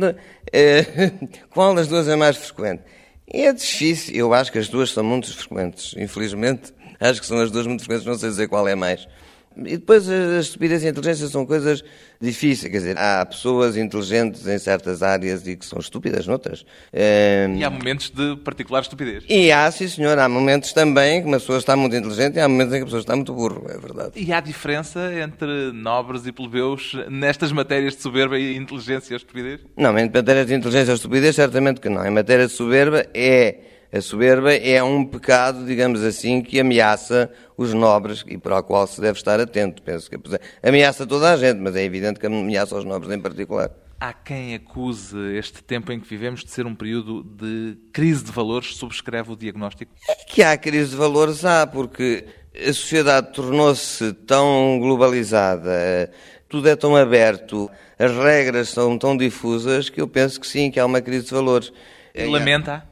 é... 0.52 0.84
qual 1.50 1.74
das 1.74 1.88
duas 1.88 2.06
é 2.06 2.14
mais 2.14 2.36
frequente? 2.36 2.82
É 3.26 3.52
difícil. 3.52 4.14
Eu 4.14 4.34
acho 4.34 4.52
que 4.52 4.58
as 4.58 4.68
duas 4.68 4.90
são 4.90 5.02
muito 5.02 5.34
frequentes. 5.34 5.94
Infelizmente, 5.96 6.74
acho 7.00 7.20
que 7.20 7.26
são 7.26 7.40
as 7.40 7.50
duas 7.50 7.66
muito 7.66 7.82
frequentes. 7.82 8.06
Não 8.06 8.18
sei 8.18 8.28
dizer 8.28 8.48
qual 8.48 8.68
é 8.68 8.76
mais. 8.76 9.08
E 9.56 9.76
depois 9.76 10.08
a 10.08 10.38
estupidez 10.38 10.82
e 10.82 10.86
a 10.86 10.90
inteligência 10.90 11.26
são 11.28 11.44
coisas 11.44 11.82
difíceis. 12.20 12.70
Quer 12.70 12.78
dizer, 12.78 12.98
há 12.98 13.26
pessoas 13.26 13.76
inteligentes 13.76 14.46
em 14.46 14.58
certas 14.58 15.02
áreas 15.02 15.46
e 15.46 15.56
que 15.56 15.66
são 15.66 15.78
estúpidas 15.78 16.26
noutras. 16.26 16.64
Um... 16.94 17.56
E 17.56 17.64
há 17.64 17.70
momentos 17.70 18.10
de 18.10 18.36
particular 18.36 18.82
estupidez. 18.82 19.24
E 19.28 19.50
há, 19.50 19.70
sim 19.70 19.88
senhor, 19.88 20.18
há 20.18 20.28
momentos 20.28 20.72
também 20.72 21.20
que 21.20 21.26
uma 21.26 21.38
pessoa 21.38 21.58
está 21.58 21.76
muito 21.76 21.96
inteligente 21.96 22.36
e 22.36 22.40
há 22.40 22.48
momentos 22.48 22.72
em 22.74 22.76
que 22.76 22.82
a 22.82 22.86
pessoa 22.86 23.00
está 23.00 23.16
muito 23.16 23.34
burro, 23.34 23.66
é 23.68 23.76
verdade. 23.76 24.12
E 24.14 24.32
há 24.32 24.40
diferença 24.40 25.12
entre 25.14 25.72
nobres 25.72 26.26
e 26.26 26.32
plebeus 26.32 26.94
nestas 27.08 27.50
matérias 27.50 27.96
de 27.96 28.02
soberba 28.02 28.38
e 28.38 28.56
inteligência 28.56 29.14
e 29.14 29.16
estupidez? 29.16 29.60
Não, 29.76 29.98
em 29.98 30.08
matérias 30.08 30.46
de 30.46 30.54
inteligência 30.54 30.92
e 30.92 30.94
estupidez, 30.94 31.34
certamente 31.34 31.80
que 31.80 31.88
não. 31.88 32.06
Em 32.06 32.10
matéria 32.10 32.46
de 32.46 32.52
soberba 32.52 33.04
é 33.12 33.56
a 33.92 34.00
soberba 34.00 34.54
é 34.54 34.82
um 34.82 35.04
pecado, 35.04 35.64
digamos 35.64 36.02
assim, 36.02 36.42
que 36.42 36.60
ameaça 36.60 37.30
os 37.56 37.74
nobres 37.74 38.24
e 38.26 38.38
para 38.38 38.58
o 38.58 38.62
qual 38.62 38.86
se 38.86 39.00
deve 39.00 39.18
estar 39.18 39.40
atento. 39.40 39.82
Penso 39.82 40.08
que 40.08 40.16
ameaça 40.62 41.06
toda 41.06 41.32
a 41.32 41.36
gente, 41.36 41.58
mas 41.58 41.74
é 41.74 41.82
evidente 41.82 42.20
que 42.20 42.26
ameaça 42.26 42.76
os 42.76 42.84
nobres 42.84 43.12
em 43.12 43.20
particular. 43.20 43.70
Há 43.98 44.12
quem 44.12 44.54
acuse 44.54 45.18
este 45.36 45.62
tempo 45.62 45.92
em 45.92 46.00
que 46.00 46.08
vivemos 46.08 46.42
de 46.42 46.50
ser 46.50 46.64
um 46.64 46.74
período 46.74 47.22
de 47.22 47.76
crise 47.92 48.24
de 48.24 48.32
valores, 48.32 48.76
subscreve 48.76 49.32
o 49.32 49.36
diagnóstico? 49.36 49.92
É 50.08 50.14
que 50.14 50.42
há 50.42 50.56
crise 50.56 50.90
de 50.90 50.96
valores, 50.96 51.44
há, 51.44 51.66
porque 51.66 52.24
a 52.56 52.72
sociedade 52.72 53.32
tornou-se 53.32 54.12
tão 54.12 54.78
globalizada, 54.80 56.10
tudo 56.48 56.68
é 56.68 56.76
tão 56.76 56.96
aberto, 56.96 57.70
as 57.98 58.12
regras 58.12 58.70
são 58.70 58.96
tão 58.96 59.16
difusas 59.16 59.90
que 59.90 60.00
eu 60.00 60.08
penso 60.08 60.40
que 60.40 60.46
sim, 60.46 60.70
que 60.70 60.80
há 60.80 60.86
uma 60.86 61.02
crise 61.02 61.26
de 61.26 61.32
valores. 61.32 61.70
Lamenta? 62.16 62.89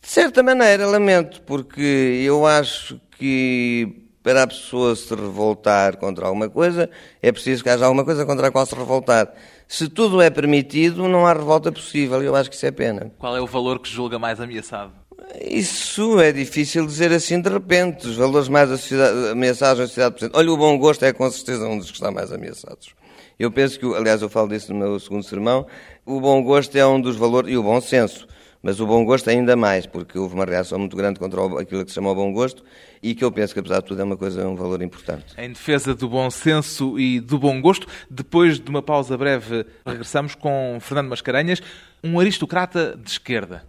De 0.00 0.08
certa 0.08 0.42
maneira, 0.42 0.86
lamento, 0.86 1.42
porque 1.42 2.22
eu 2.24 2.46
acho 2.46 3.00
que 3.18 4.06
para 4.22 4.42
a 4.42 4.46
pessoa 4.46 4.94
se 4.96 5.14
revoltar 5.14 5.96
contra 5.96 6.26
alguma 6.26 6.48
coisa, 6.48 6.90
é 7.22 7.32
preciso 7.32 7.62
que 7.62 7.70
haja 7.70 7.84
alguma 7.84 8.04
coisa 8.04 8.26
contra 8.26 8.48
a 8.48 8.50
qual 8.50 8.66
se 8.66 8.74
revoltar. 8.74 9.32
Se 9.68 9.88
tudo 9.88 10.20
é 10.20 10.30
permitido, 10.30 11.06
não 11.06 11.26
há 11.26 11.32
revolta 11.32 11.70
possível. 11.70 12.22
Eu 12.22 12.34
acho 12.34 12.50
que 12.50 12.56
isso 12.56 12.66
é 12.66 12.70
pena. 12.70 13.12
Qual 13.18 13.36
é 13.36 13.40
o 13.40 13.46
valor 13.46 13.78
que 13.78 13.88
julga 13.88 14.18
mais 14.18 14.40
ameaçado? 14.40 14.92
Isso 15.40 16.18
é 16.18 16.32
difícil 16.32 16.86
dizer 16.86 17.12
assim 17.12 17.40
de 17.40 17.48
repente. 17.48 18.08
Os 18.08 18.16
valores 18.16 18.48
mais 18.48 18.92
ameaçados 19.30 19.80
na 19.80 19.86
sociedade 19.86 20.14
presente. 20.16 20.36
Olha, 20.36 20.50
o 20.50 20.56
bom 20.56 20.76
gosto 20.76 21.04
é 21.04 21.12
com 21.12 21.30
certeza 21.30 21.66
um 21.68 21.78
dos 21.78 21.90
que 21.90 21.96
está 21.96 22.10
mais 22.10 22.32
ameaçados. 22.32 22.94
Eu 23.38 23.50
penso 23.50 23.78
que, 23.78 23.86
aliás, 23.94 24.20
eu 24.20 24.28
falo 24.28 24.48
disso 24.48 24.72
no 24.72 24.78
meu 24.78 25.00
segundo 25.00 25.22
sermão, 25.22 25.66
o 26.04 26.20
bom 26.20 26.42
gosto 26.42 26.76
é 26.76 26.86
um 26.86 27.00
dos 27.00 27.16
valores, 27.16 27.50
e 27.50 27.56
o 27.56 27.62
bom 27.62 27.80
senso, 27.80 28.28
mas 28.62 28.80
o 28.80 28.86
bom 28.86 29.04
gosto 29.04 29.28
ainda 29.30 29.56
mais, 29.56 29.86
porque 29.86 30.18
houve 30.18 30.34
uma 30.34 30.44
reação 30.44 30.78
muito 30.78 30.96
grande 30.96 31.18
contra 31.18 31.40
aquilo 31.60 31.84
que 31.84 31.90
se 31.90 31.94
chama 31.94 32.10
o 32.10 32.14
bom 32.14 32.32
gosto 32.32 32.62
e 33.02 33.14
que 33.14 33.24
eu 33.24 33.32
penso 33.32 33.54
que, 33.54 33.60
apesar 33.60 33.80
de 33.80 33.86
tudo, 33.86 34.00
é 34.00 34.04
uma 34.04 34.16
coisa, 34.16 34.46
um 34.46 34.54
valor 34.54 34.82
importante. 34.82 35.34
Em 35.38 35.48
defesa 35.48 35.94
do 35.94 36.08
bom 36.08 36.30
senso 36.30 36.98
e 36.98 37.20
do 37.20 37.38
bom 37.38 37.60
gosto, 37.60 37.86
depois 38.10 38.60
de 38.60 38.68
uma 38.68 38.82
pausa 38.82 39.16
breve, 39.16 39.64
regressamos 39.86 40.34
com 40.34 40.78
Fernando 40.80 41.08
Mascarenhas, 41.08 41.62
um 42.04 42.20
aristocrata 42.20 42.98
de 43.02 43.10
esquerda. 43.10 43.64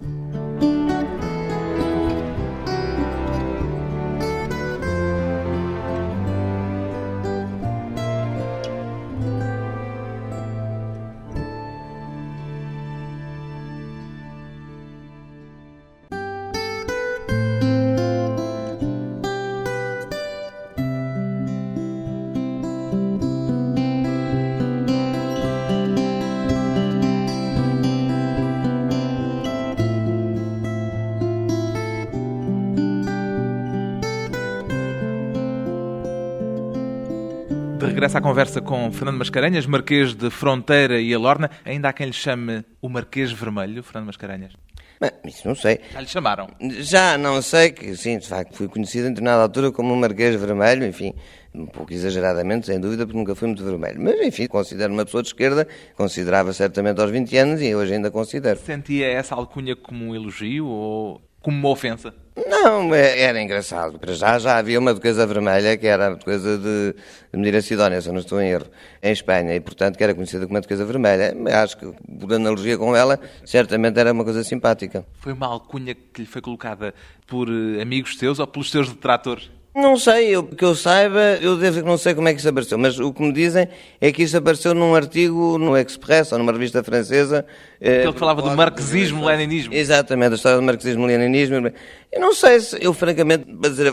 Regresso 38.12 38.18
à 38.18 38.22
conversa 38.22 38.62
com 38.62 38.92
Fernando 38.92 39.20
Mascarenhas, 39.20 39.66
Marquês 39.66 40.14
de 40.14 40.30
Fronteira 40.30 41.00
e 41.00 41.14
Alorna. 41.14 41.50
Ainda 41.64 41.88
há 41.88 41.94
quem 41.94 42.08
lhe 42.08 42.14
chame 42.14 42.66
o 42.82 42.90
Marquês 42.90 43.32
Vermelho, 43.32 43.82
Fernando 43.82 44.08
Mascarenhas? 44.08 44.52
Bem, 45.00 45.12
isso 45.26 45.48
não 45.48 45.56
sei. 45.56 45.80
Já 45.94 46.02
lhe 46.02 46.08
chamaram? 46.08 46.50
Já 46.80 47.18
não 47.18 47.42
sei, 47.42 47.72
que 47.72 47.96
sim, 47.96 48.18
de 48.18 48.28
facto, 48.28 48.58
fui 48.58 48.68
conhecido 48.68 49.06
em 49.06 49.12
determinada 49.12 49.44
altura 49.44 49.72
como 49.72 49.94
o 49.94 49.98
Marquês 49.98 50.36
Vermelho, 50.36 50.86
enfim, 50.86 51.14
um 51.56 51.66
pouco 51.66 51.94
exageradamente, 51.94 52.66
sem 52.66 52.82
dúvida, 52.82 53.06
porque 53.06 53.18
nunca 53.18 53.34
fui 53.34 53.48
muito 53.48 53.64
vermelho. 53.64 54.02
Mas, 54.02 54.20
enfim, 54.20 54.46
considero 54.46 54.92
uma 54.92 55.06
pessoa 55.06 55.24
de 55.24 55.30
esquerda, 55.30 55.66
considerava 55.96 56.52
certamente 56.52 57.00
aos 57.00 57.12
20 57.12 57.38
anos 57.38 57.62
e 57.62 57.74
hoje 57.74 57.94
ainda 57.94 58.12
considero. 58.12 58.60
Sentia 58.60 59.08
essa 59.08 59.36
alcunha 59.36 59.74
como 59.74 60.08
um 60.08 60.14
elogio 60.14 60.66
ou 60.66 61.22
como 61.42 61.58
uma 61.58 61.70
ofensa? 61.70 62.14
Não, 62.48 62.94
é, 62.94 63.20
era 63.22 63.42
engraçado. 63.42 64.00
Para 64.00 64.14
já 64.14 64.40
já 64.40 64.58
havia 64.58 64.80
uma 64.80 64.94
duquesa 64.94 65.26
vermelha 65.26 65.76
que 65.76 65.88
era 65.88 66.08
a 66.08 66.10
duquesa 66.12 66.58
de 66.58 66.96
Medina 67.34 67.62
Sidónia, 67.62 68.02
se 68.02 68.08
eu 68.08 68.14
não 68.14 68.22
estou 68.22 68.42
em 68.42 68.50
erro, 68.50 68.68
em 69.02 69.12
Espanha, 69.12 69.56
e 69.56 69.60
portanto 69.60 69.98
que 69.98 70.04
era 70.04 70.14
conhecida 70.14 70.46
como 70.46 70.58
a 70.58 70.62
duquesa 70.62 70.86
vermelha. 70.86 71.36
Acho 71.62 71.78
que, 71.78 71.86
por 71.86 72.34
analogia 72.34 72.78
com 72.78 72.96
ela, 72.96 73.20
certamente 73.46 74.00
era 74.00 74.12
uma 74.12 74.24
coisa 74.24 74.44
simpática. 74.44 75.06
Foi 75.16 75.34
uma 75.34 75.48
alcunha 75.48 75.94
que 75.96 76.22
lhe 76.22 76.28
foi 76.28 76.42
colocada 76.42 76.94
por 77.28 77.50
eh, 77.50 77.82
amigos 77.82 78.18
seus 78.18 78.40
ou 78.40 78.48
pelos 78.48 78.72
seus 78.72 78.90
detratores? 78.90 79.50
Não 79.74 79.96
sei, 79.96 80.28
eu, 80.36 80.44
que 80.44 80.66
eu 80.66 80.76
saiba, 80.76 81.38
eu 81.42 81.56
devo 81.56 81.80
que 81.82 81.88
não 81.88 81.98
sei 81.98 82.14
como 82.14 82.28
é 82.28 82.34
que 82.34 82.40
isso 82.40 82.50
apareceu, 82.50 82.78
mas 82.78 83.00
o 83.00 83.14
que 83.14 83.22
me 83.22 83.32
dizem 83.32 83.70
é 84.02 84.12
que 84.12 84.22
isso 84.22 84.36
apareceu 84.36 84.74
num 84.74 84.94
artigo 84.94 85.58
no 85.58 85.78
Express 85.78 86.34
ou 86.34 86.38
numa 86.38 86.52
revista 86.52 86.84
francesa. 86.84 87.46
Aquele 87.80 88.12
que 88.12 88.20
falava 88.20 88.42
do 88.42 88.52
marxismo-leninismo. 88.52 89.74
Exatamente, 89.74 90.34
a 90.34 90.36
história 90.36 90.58
do 90.58 90.64
marxismo-leninismo. 90.64 91.72
Eu 92.12 92.20
não 92.20 92.34
sei 92.34 92.60
se, 92.60 92.84
eu 92.84 92.94
francamente, 92.94 93.46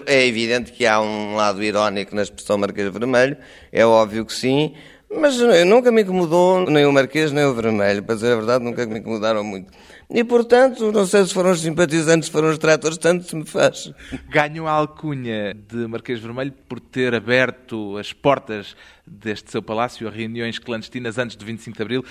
é 0.07 0.27
evidente 0.27 0.73
que 0.73 0.85
há 0.85 1.01
um 1.01 1.37
lado 1.37 1.63
irónico 1.63 2.13
na 2.13 2.23
expressão 2.23 2.59
Marquês 2.59 2.93
Vermelho, 2.93 3.37
é 3.71 3.87
óbvio 3.87 4.25
que 4.25 4.33
sim, 4.33 4.75
mas 5.11 5.39
nunca 5.67 5.91
me 5.91 6.03
incomodou 6.03 6.69
nem 6.69 6.85
o 6.85 6.93
Marquês 6.93 7.33
nem 7.33 7.45
o 7.45 7.55
Vermelho, 7.55 8.03
para 8.03 8.15
dizer 8.15 8.33
a 8.33 8.37
verdade, 8.37 8.65
nunca 8.65 8.87
me 8.87 8.99
incomodaram 8.99 9.43
muito. 9.43 9.73
E, 10.11 10.25
portanto, 10.25 10.91
não 10.91 11.07
sei 11.07 11.25
se 11.27 11.35
foram 11.35 11.51
os 11.51 11.61
simpatizantes, 11.61 12.27
se 12.27 12.33
foram 12.33 12.49
os 12.51 12.59
tratores, 12.59 12.97
tanto 12.97 13.25
se 13.25 13.37
me 13.37 13.45
faz. 13.45 13.93
Ganhou 14.31 14.67
a 14.67 14.73
alcunha 14.73 15.55
de 15.55 15.87
Marquês 15.87 16.19
Vermelho 16.19 16.53
por 16.67 16.81
ter 16.81 17.15
aberto 17.15 17.97
as 17.99 18.13
portas 18.13 18.75
deste 19.07 19.51
seu 19.51 19.63
palácio 19.63 20.09
a 20.09 20.11
reuniões 20.11 20.59
clandestinas 20.59 21.19
antes 21.19 21.37
de 21.37 21.45
25 21.45 21.77
de 21.77 21.83
Abril. 21.83 22.05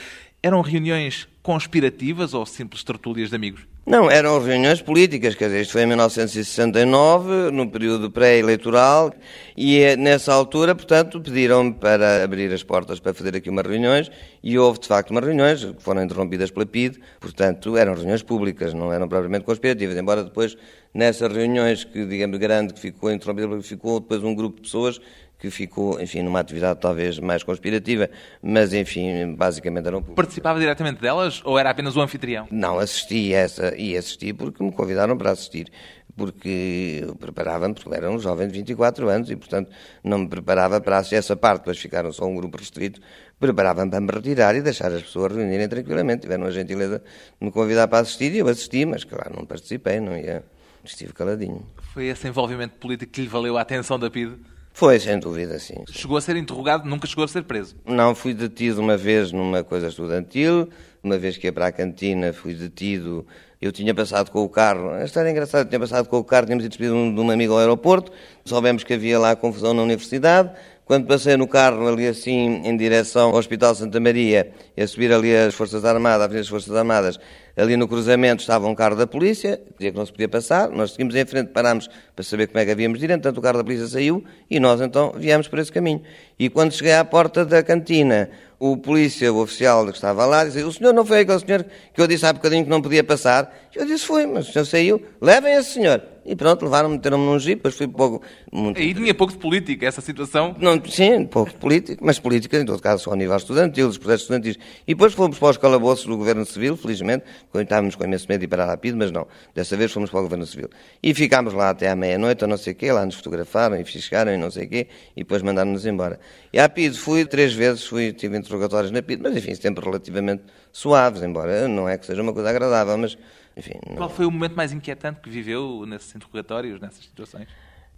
Eram 0.43 0.61
reuniões 0.61 1.27
conspirativas 1.41 2.33
ou 2.33 2.45
simples 2.45 2.83
tertúlias 2.83 3.29
de 3.29 3.35
amigos? 3.35 3.65
Não, 3.87 4.11
eram 4.11 4.37
reuniões 4.43 4.81
políticas, 4.81 5.33
quer 5.33 5.45
dizer, 5.45 5.61
isto 5.61 5.71
foi 5.71 5.83
em 5.83 5.85
1969, 5.85 7.51
no 7.51 7.71
período 7.71 8.11
pré-eleitoral, 8.11 9.13
e 9.55 9.79
eh, 9.79 9.95
nessa 9.95 10.33
altura, 10.33 10.75
portanto, 10.75 11.21
pediram-me 11.21 11.73
para 11.73 12.21
abrir 12.21 12.51
as 12.51 12.61
portas 12.61 12.99
para 12.99 13.13
fazer 13.13 13.37
aqui 13.37 13.49
umas 13.49 13.65
reuniões, 13.65 14.11
e 14.43 14.59
houve 14.59 14.79
de 14.79 14.89
facto 14.89 15.11
umas 15.11 15.23
reuniões 15.23 15.63
que 15.63 15.81
foram 15.81 16.03
interrompidas 16.03 16.51
pela 16.51 16.65
PID, 16.65 16.99
portanto, 17.17 17.77
eram 17.77 17.93
reuniões 17.93 18.21
públicas, 18.21 18.73
não 18.73 18.91
eram 18.91 19.07
propriamente 19.07 19.45
conspirativas, 19.45 19.95
embora 19.95 20.21
depois, 20.21 20.57
nessas 20.93 21.31
reuniões 21.31 21.85
que, 21.85 22.05
digamos, 22.05 22.37
grande, 22.39 22.73
que 22.73 22.81
ficou 22.81 23.09
interrompida, 23.09 23.61
ficou 23.61 24.01
depois 24.01 24.21
um 24.21 24.35
grupo 24.35 24.57
de 24.57 24.63
pessoas 24.63 24.99
que 25.39 25.51
ficou, 25.51 26.01
enfim, 26.01 26.23
numa 26.23 26.39
atividade 26.39 26.79
talvez 26.79 27.19
mais 27.19 27.43
conspirativa, 27.43 28.09
mas, 28.41 28.73
enfim, 28.73 29.35
basicamente 29.35 29.87
eram... 29.87 30.01
Participava 30.01 30.59
diretamente 30.59 30.99
delas 30.99 31.41
ou 31.45 31.59
era 31.59 31.69
apenas 31.69 31.95
o 31.95 32.01
anfitrião? 32.01 32.47
Não, 32.49 32.79
assisti 32.79 33.33
essa, 33.33 33.75
e 33.77 33.95
assisti 33.95 34.33
porque 34.33 34.63
me 34.63 34.71
convidaram 34.71 35.15
para 35.15 35.31
assistir, 35.31 35.71
porque 36.15 37.07
preparava-me, 37.19 37.75
porque 37.75 37.93
era 37.93 38.09
um 38.09 38.17
jovem 38.17 38.47
de 38.47 38.53
24 38.53 39.07
anos 39.09 39.29
e, 39.29 39.35
portanto, 39.35 39.69
não 40.03 40.17
me 40.19 40.27
preparava 40.27 40.81
para 40.81 40.97
assistir 40.97 41.15
essa 41.15 41.35
parte, 41.35 41.59
depois 41.59 41.77
ficaram 41.77 42.11
só 42.11 42.25
um 42.25 42.35
grupo 42.35 42.57
restrito, 42.57 42.99
preparava-me 43.39 43.91
para 43.91 44.01
me 44.01 44.11
retirar 44.11 44.55
e 44.55 44.61
deixar 44.61 44.91
as 44.91 45.03
pessoas 45.03 45.33
reunirem 45.35 45.69
tranquilamente, 45.69 46.21
tiveram 46.21 46.45
a 46.45 46.51
gentileza 46.51 46.99
de 47.39 47.45
me 47.45 47.51
convidar 47.51 47.87
para 47.87 47.99
assistir 47.99 48.33
e 48.33 48.39
eu 48.39 48.47
assisti, 48.47 48.85
mas, 48.85 49.03
claro, 49.03 49.35
não 49.37 49.45
participei, 49.45 49.99
não 49.99 50.17
ia, 50.17 50.43
estive 50.83 51.13
caladinho. 51.13 51.63
Foi 51.93 52.07
esse 52.07 52.27
envolvimento 52.27 52.75
político 52.79 53.11
que 53.11 53.21
lhe 53.21 53.27
valeu 53.27 53.55
a 53.55 53.61
atenção 53.61 53.99
da 53.99 54.09
PIDE? 54.09 54.35
Foi, 54.77 54.99
sem 54.99 55.17
dúvida, 55.17 55.57
sim. 55.57 55.83
Chegou 55.89 56.17
a 56.17 56.21
ser 56.21 56.35
interrogado, 56.35 56.87
nunca 56.87 57.07
chegou 57.07 57.25
a 57.25 57.27
ser 57.27 57.41
preso? 57.45 57.75
Não, 57.83 58.13
fui 58.13 58.31
detido 58.31 58.79
uma 58.79 58.95
vez 58.95 59.31
numa 59.31 59.63
coisa 59.63 59.87
estudantil, 59.87 60.69
uma 61.01 61.17
vez 61.17 61.35
que 61.35 61.47
ia 61.47 61.51
para 61.51 61.65
a 61.65 61.71
cantina, 61.71 62.31
fui 62.31 62.53
detido. 62.53 63.25
Eu 63.59 63.71
tinha 63.71 63.91
passado 63.95 64.29
com 64.29 64.43
o 64.43 64.47
carro, 64.47 64.91
a 64.91 65.03
história 65.03 65.29
é 65.29 65.31
engraçada, 65.31 65.63
eu 65.63 65.67
tinha 65.67 65.79
passado 65.79 66.07
com 66.07 66.19
o 66.19 66.23
carro, 66.23 66.45
tínhamos 66.45 66.63
ido 66.63 66.69
despedir 66.69 66.91
de 66.91 67.19
um 67.19 67.31
amigo 67.31 67.53
ao 67.53 67.59
aeroporto, 67.59 68.11
soubemos 68.45 68.83
que 68.83 68.93
havia 68.93 69.17
lá 69.17 69.35
confusão 69.35 69.73
na 69.73 69.81
universidade, 69.81 70.51
quando 70.87 71.05
passei 71.05 71.35
no 71.35 71.47
carro 71.47 71.85
ali 71.85 72.07
assim, 72.07 72.61
em 72.63 72.77
direção 72.77 73.31
ao 73.31 73.35
Hospital 73.35 73.75
Santa 73.75 73.99
Maria, 73.99 74.51
a 74.77 74.87
subir 74.87 75.11
ali 75.11 75.35
as 75.35 75.53
Forças 75.53 75.83
Armadas, 75.83 76.23
a 76.23 76.27
das 76.27 76.47
Forças 76.47 76.73
Armadas, 76.73 77.19
Ali 77.57 77.75
no 77.75 77.87
cruzamento 77.87 78.41
estava 78.41 78.67
um 78.67 78.75
carro 78.75 78.95
da 78.95 79.07
polícia, 79.07 79.59
dizia 79.79 79.91
que 79.91 79.97
não 79.97 80.05
se 80.05 80.11
podia 80.11 80.29
passar, 80.29 80.69
nós 80.69 80.91
seguimos 80.91 81.15
em 81.15 81.25
frente, 81.25 81.47
parámos 81.47 81.89
para 82.15 82.23
saber 82.23 82.45
como 82.45 82.59
é 82.59 82.65
que 82.65 82.69
havíamos 82.69 82.99
de 82.99 83.05
ir, 83.05 83.11
o 83.11 83.41
carro 83.41 83.57
da 83.57 83.63
polícia 83.63 83.87
saiu 83.87 84.23
e 84.47 84.59
nós 84.59 84.79
então 84.79 85.11
viemos 85.17 85.47
por 85.47 85.57
esse 85.57 85.71
caminho. 85.71 86.03
E 86.37 86.51
quando 86.51 86.71
cheguei 86.71 86.93
à 86.93 87.03
porta 87.03 87.43
da 87.43 87.63
cantina, 87.63 88.29
o 88.59 88.77
polícia, 88.77 89.33
o 89.33 89.41
oficial 89.41 89.83
que 89.87 89.93
estava 89.93 90.23
lá, 90.27 90.45
disse, 90.45 90.61
o 90.61 90.71
senhor 90.71 90.93
não 90.93 91.03
foi 91.03 91.21
aquele 91.21 91.39
senhor 91.39 91.65
que 91.95 91.99
eu 91.99 92.05
disse 92.05 92.27
há 92.27 92.33
bocadinho 92.33 92.63
que 92.63 92.69
não 92.69 92.79
podia 92.79 93.03
passar? 93.03 93.51
Eu 93.73 93.87
disse, 93.87 94.05
foi, 94.05 94.27
mas 94.27 94.49
o 94.49 94.53
senhor 94.53 94.65
saiu, 94.65 95.01
levem 95.19 95.55
esse 95.55 95.71
senhor. 95.71 95.99
E 96.27 96.35
pronto, 96.35 96.65
levaram-me, 96.65 96.95
meteram-me 96.95 97.25
num 97.25 97.39
jeep, 97.39 97.55
depois 97.55 97.73
fui 97.73 97.87
pouco... 97.87 98.21
Muito... 98.51 98.77
Aí 98.77 98.93
tinha 98.93 99.13
pouco 99.13 99.31
de 99.31 99.39
política, 99.39 99.85
essa 99.85 100.01
situação? 100.01 100.53
Não, 100.59 100.83
sim, 100.85 101.25
pouco 101.25 101.51
de 101.51 101.55
política, 101.55 102.03
mas 102.03 102.19
política, 102.19 102.57
em 102.59 102.65
todo 102.65 102.81
caso, 102.81 103.05
só 103.05 103.13
a 103.13 103.15
nível 103.15 103.37
estudantil, 103.37 103.87
dos 103.87 103.97
processos 103.97 104.23
estudantis. 104.23 104.57
E 104.85 104.93
depois 104.93 105.13
fomos 105.13 105.39
para 105.39 105.51
os 105.51 105.57
calabouços 105.57 106.05
do 106.05 106.17
Governo 106.17 106.45
Civil, 106.45 106.75
felizmente, 106.75 107.23
estávamos 107.55 107.95
com 107.95 108.03
imenso 108.03 108.25
medo 108.27 108.41
de 108.41 108.45
ir 108.45 108.49
para 108.49 108.65
rápido, 108.65 108.97
mas 108.97 109.09
não. 109.09 109.25
Dessa 109.55 109.77
vez 109.77 109.89
fomos 109.89 110.09
para 110.09 110.19
o 110.19 110.23
Governo 110.23 110.45
Civil. 110.45 110.69
E 111.01 111.13
ficámos 111.13 111.53
lá 111.53 111.69
até 111.69 111.87
à 111.89 111.95
meia-noite, 111.95 112.43
ou 112.43 112.49
não 112.49 112.57
sei 112.57 112.73
o 112.73 112.75
quê, 112.75 112.91
lá 112.91 113.05
nos 113.05 113.15
fotografaram 113.15 113.79
e 113.79 113.85
fiscaram 113.85 114.33
e 114.33 114.37
não 114.37 114.51
sei 114.51 114.65
o 114.65 114.69
quê, 114.69 114.87
e 115.15 115.21
depois 115.21 115.41
mandaram-nos 115.41 115.85
embora. 115.85 116.19
E 116.51 116.59
à 116.59 116.67
PID 116.67 116.97
fui 116.97 117.25
três 117.25 117.53
vezes, 117.53 117.85
fui, 117.85 118.11
tive 118.11 118.37
interrogatórios 118.37 118.91
na 118.91 119.01
PID, 119.01 119.21
mas 119.23 119.37
enfim, 119.37 119.55
sempre 119.55 119.81
relativamente 119.85 120.43
suaves, 120.73 121.23
embora 121.23 121.69
não 121.69 121.87
é 121.87 121.97
que 121.97 122.05
seja 122.05 122.21
uma 122.21 122.33
coisa 122.33 122.49
agradável, 122.49 122.97
mas 122.97 123.17
enfim. 123.57 123.73
Não... 123.89 123.95
Qual 123.95 124.09
foi 124.09 124.25
o 124.25 124.31
momento 124.31 124.55
mais 124.55 124.71
inquietante 124.71 125.19
que 125.19 125.29
viveu 125.29 125.85
nesses 125.85 126.15
interrogatórios, 126.15 126.79
nessas 126.79 127.03
situações? 127.03 127.47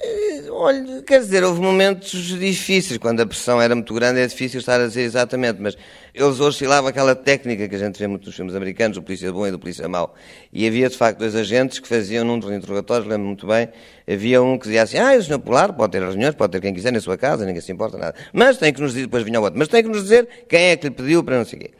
Eh, 0.01 0.49
olha, 0.49 1.01
quer 1.03 1.19
dizer, 1.19 1.43
houve 1.43 1.59
momentos 1.59 2.11
difíceis, 2.39 2.97
quando 2.97 3.19
a 3.19 3.25
pressão 3.25 3.61
era 3.61 3.75
muito 3.75 3.93
grande 3.93 4.21
é 4.21 4.27
difícil 4.27 4.61
estar 4.61 4.79
a 4.79 4.87
dizer 4.87 5.01
exatamente, 5.01 5.61
mas 5.61 5.77
eles 6.13 6.39
oscilavam 6.39 6.89
aquela 6.89 7.13
técnica 7.13 7.67
que 7.67 7.75
a 7.75 7.77
gente 7.77 7.99
vê 7.99 8.07
muito 8.07 8.25
nos 8.25 8.33
filmes 8.33 8.55
americanos, 8.55 8.95
o 8.97 9.01
polícia 9.01 9.29
bom 9.29 9.45
e 9.45 9.51
do 9.51 9.59
polícia 9.59 9.89
mau. 9.89 10.15
E 10.53 10.65
havia, 10.65 10.87
de 10.87 10.95
facto, 10.95 11.19
dois 11.19 11.35
agentes 11.35 11.79
que 11.79 11.87
faziam, 11.87 12.23
num 12.23 12.39
dos 12.39 12.49
interrogatórios, 12.49 13.09
lembro 13.09 13.27
muito 13.27 13.45
bem, 13.45 13.67
havia 14.09 14.41
um 14.41 14.57
que 14.57 14.67
dizia 14.67 14.83
assim, 14.83 14.97
ah, 14.97 15.17
o 15.17 15.21
senhor 15.21 15.39
Polar 15.39 15.73
pode 15.73 15.91
ter 15.91 16.01
reuniões, 16.01 16.33
pode 16.33 16.53
ter 16.53 16.61
quem 16.61 16.73
quiser 16.73 16.93
na 16.93 17.01
sua 17.01 17.17
casa, 17.17 17.45
ninguém 17.45 17.61
se 17.61 17.73
importa 17.73 17.97
nada. 17.97 18.15
Mas 18.31 18.57
tem 18.57 18.71
que 18.71 18.79
nos 18.79 18.93
dizer, 18.93 19.05
depois 19.05 19.23
vinha 19.23 19.41
o 19.41 19.43
outro, 19.43 19.59
mas 19.59 19.67
tem 19.67 19.83
que 19.83 19.89
nos 19.89 20.03
dizer 20.03 20.29
quem 20.47 20.69
é 20.69 20.77
que 20.77 20.87
lhe 20.87 20.95
pediu 20.95 21.21
para 21.25 21.39
não 21.39 21.43
quê. 21.43 21.71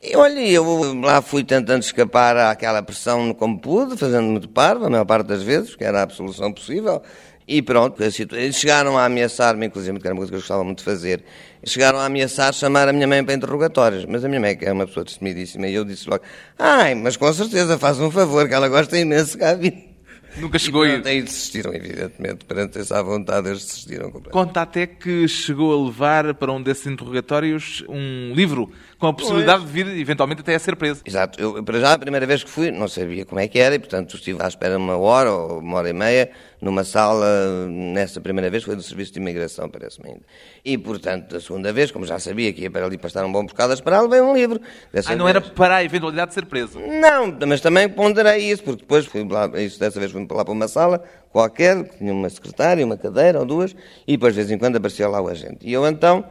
E 0.00 0.14
olha, 0.14 0.38
eu 0.38 0.94
lá 1.00 1.20
fui 1.20 1.42
tentando 1.42 1.82
escapar 1.82 2.36
àquela 2.36 2.80
pressão 2.82 3.34
como 3.34 3.58
pude, 3.58 3.96
fazendo 3.96 4.28
muito 4.28 4.48
parvo, 4.48 4.84
a 4.84 4.90
maior 4.90 5.04
parte 5.04 5.26
das 5.26 5.42
vezes, 5.42 5.74
que 5.74 5.82
era 5.82 5.98
a 5.98 6.02
absolução 6.02 6.52
possível. 6.52 7.02
E 7.48 7.60
pronto, 7.62 8.00
eles 8.00 8.56
chegaram 8.56 8.96
a 8.96 9.06
ameaçar-me, 9.06 9.66
inclusive, 9.66 9.98
que 9.98 10.06
era 10.06 10.14
uma 10.14 10.18
coisa 10.18 10.30
que 10.30 10.36
eu 10.36 10.40
gostava 10.40 10.62
muito 10.62 10.78
de 10.78 10.84
fazer, 10.84 11.24
chegaram 11.64 11.98
a 11.98 12.04
ameaçar 12.04 12.52
chamar 12.52 12.88
a 12.88 12.92
minha 12.92 13.08
mãe 13.08 13.24
para 13.24 13.34
interrogatórios. 13.34 14.04
Mas 14.04 14.24
a 14.24 14.28
minha 14.28 14.40
mãe, 14.40 14.56
que 14.56 14.66
é 14.66 14.72
uma 14.72 14.86
pessoa 14.86 15.02
destemidíssima, 15.02 15.66
e 15.66 15.74
eu 15.74 15.84
disse 15.84 16.08
logo, 16.08 16.22
ai, 16.56 16.94
mas 16.94 17.16
com 17.16 17.32
certeza, 17.32 17.76
faz 17.76 17.98
um 17.98 18.10
favor, 18.10 18.46
que 18.46 18.54
ela 18.54 18.68
gosta 18.68 18.96
imenso 18.96 19.32
de 19.32 19.38
cá 19.38 19.54
vir. 19.54 19.88
Nunca 20.36 20.58
chegou 20.58 20.86
e, 20.86 20.90
a 20.90 20.94
ir. 20.98 21.06
Aí 21.06 21.22
desistiram, 21.22 21.74
evidentemente, 21.74 22.44
perante 22.44 22.78
essa 22.78 23.02
vontade, 23.02 23.48
eles 23.48 23.64
desistiram 23.64 24.10
completamente. 24.10 24.32
Conta 24.32 24.62
até 24.62 24.86
que 24.86 25.26
chegou 25.26 25.72
a 25.72 25.86
levar 25.86 26.34
para 26.34 26.52
um 26.52 26.62
desses 26.62 26.86
interrogatórios 26.86 27.82
um 27.88 28.32
livro 28.34 28.70
com 28.98 29.06
a 29.06 29.12
possibilidade 29.12 29.60
pois. 29.62 29.72
de 29.72 29.84
vir 29.84 30.00
eventualmente 30.00 30.40
até 30.40 30.54
a 30.54 30.58
ser 30.58 30.74
preso. 30.74 31.02
Exato. 31.04 31.40
Eu, 31.40 31.62
para 31.62 31.78
já, 31.78 31.92
a 31.92 31.98
primeira 31.98 32.26
vez 32.26 32.42
que 32.42 32.50
fui, 32.50 32.70
não 32.70 32.88
sabia 32.88 33.24
como 33.24 33.40
é 33.40 33.46
que 33.46 33.58
era 33.58 33.76
e, 33.76 33.78
portanto, 33.78 34.16
estive 34.16 34.42
à 34.42 34.48
espera 34.48 34.76
uma 34.76 34.96
hora 34.96 35.32
ou 35.32 35.60
uma 35.60 35.78
hora 35.78 35.88
e 35.88 35.92
meia 35.92 36.30
numa 36.60 36.82
sala, 36.82 37.68
nessa 37.68 38.20
primeira 38.20 38.50
vez 38.50 38.64
foi 38.64 38.74
do 38.74 38.82
Serviço 38.82 39.12
de 39.12 39.20
Imigração, 39.20 39.70
parece-me 39.70 40.08
ainda. 40.08 40.22
E, 40.64 40.76
portanto, 40.76 41.30
da 41.32 41.40
segunda 41.40 41.72
vez, 41.72 41.92
como 41.92 42.04
já 42.04 42.18
sabia 42.18 42.52
que 42.52 42.62
ia 42.62 42.70
para 42.70 42.84
ali 42.84 42.98
para 42.98 43.06
estar 43.06 43.24
um 43.24 43.30
bom 43.30 43.46
bocado 43.46 43.70
a 43.70 43.74
esperar, 43.74 44.02
levei 44.02 44.20
um 44.20 44.34
livro. 44.34 44.60
Dessa 44.92 45.12
ah, 45.12 45.16
não 45.16 45.26
vez. 45.26 45.36
era 45.36 45.44
para 45.46 45.76
a 45.76 45.84
eventualidade 45.84 46.30
de 46.30 46.34
ser 46.34 46.46
preso? 46.46 46.80
Não, 46.80 47.38
mas 47.46 47.60
também 47.60 47.88
ponderei 47.88 48.50
isso, 48.50 48.64
porque 48.64 48.80
depois 48.80 49.06
fui 49.06 49.24
lá, 49.28 49.48
isso 49.60 49.78
dessa 49.78 50.00
vez 50.00 50.10
fui 50.10 50.26
lá 50.28 50.44
para 50.44 50.52
uma 50.52 50.66
sala 50.66 51.04
qualquer, 51.30 51.84
que 51.84 51.98
tinha 51.98 52.12
uma 52.12 52.28
secretária, 52.28 52.84
uma 52.84 52.96
cadeira 52.96 53.38
ou 53.38 53.46
duas, 53.46 53.76
e 54.06 54.12
depois 54.16 54.34
de 54.34 54.40
vez 54.40 54.50
em 54.50 54.58
quando 54.58 54.74
aparecia 54.74 55.06
lá 55.08 55.20
o 55.20 55.28
agente. 55.28 55.58
E 55.62 55.72
eu 55.72 55.86
então 55.86 56.24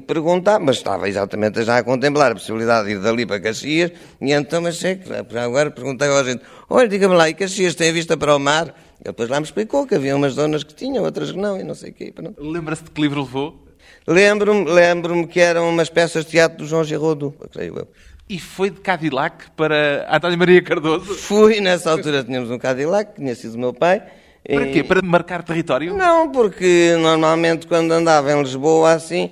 perguntar, 0.00 0.58
mas 0.60 0.76
estava 0.76 1.08
exatamente 1.08 1.62
já 1.62 1.78
a 1.78 1.82
contemplar 1.84 2.32
a 2.32 2.34
possibilidade 2.34 2.88
de 2.88 2.94
ir 2.94 3.00
dali 3.00 3.26
para 3.26 3.40
Caxias, 3.40 3.92
e 4.20 4.32
então, 4.32 4.62
mas 4.62 4.76
sei 4.76 4.96
que 4.96 5.12
agora 5.38 5.70
perguntei 5.70 6.08
ao 6.08 6.18
agente, 6.18 6.42
olha, 6.68 6.88
diga-me 6.88 7.14
lá, 7.14 7.28
e 7.28 7.34
Caxias 7.34 7.74
tem 7.74 7.92
vista 7.92 8.16
para 8.16 8.34
o 8.34 8.38
mar? 8.38 8.66
Ele 8.66 9.12
depois 9.12 9.28
lá 9.28 9.38
me 9.38 9.44
explicou 9.44 9.86
que 9.86 9.94
havia 9.94 10.16
umas 10.16 10.32
zonas 10.32 10.64
que 10.64 10.74
tinham, 10.74 11.04
outras 11.04 11.30
que 11.30 11.38
não, 11.38 11.58
e 11.58 11.62
não 11.62 11.74
sei 11.74 11.90
o 11.90 11.94
quê. 11.94 12.12
Lembra-se 12.38 12.84
de 12.84 12.90
que 12.90 13.00
livro 13.00 13.20
levou? 13.20 13.64
Lembro-me 14.06 14.70
lembro 14.70 15.26
que 15.26 15.40
eram 15.40 15.68
umas 15.68 15.88
peças 15.88 16.24
de 16.24 16.30
teatro 16.30 16.58
do 16.58 16.66
João 16.66 16.84
Giraudo, 16.84 17.34
creio 17.52 17.78
eu. 17.78 17.88
E 18.28 18.38
foi 18.38 18.70
de 18.70 18.80
Cadillac 18.80 19.50
para 19.50 20.06
António 20.10 20.38
Maria 20.38 20.62
Cardoso? 20.62 21.14
Fui, 21.14 21.60
nessa 21.60 21.90
altura 21.90 22.24
tínhamos 22.24 22.50
um 22.50 22.58
Cadillac, 22.58 23.14
tinha 23.16 23.34
sido 23.34 23.54
o 23.54 23.58
meu 23.58 23.74
pai, 23.74 24.02
para 24.46 24.66
quê? 24.66 24.82
Para 24.82 25.00
marcar 25.02 25.42
território? 25.42 25.96
Não, 25.96 26.30
porque 26.30 26.94
normalmente 26.98 27.66
quando 27.66 27.92
andava 27.92 28.30
em 28.32 28.42
Lisboa 28.42 28.92
assim, 28.92 29.30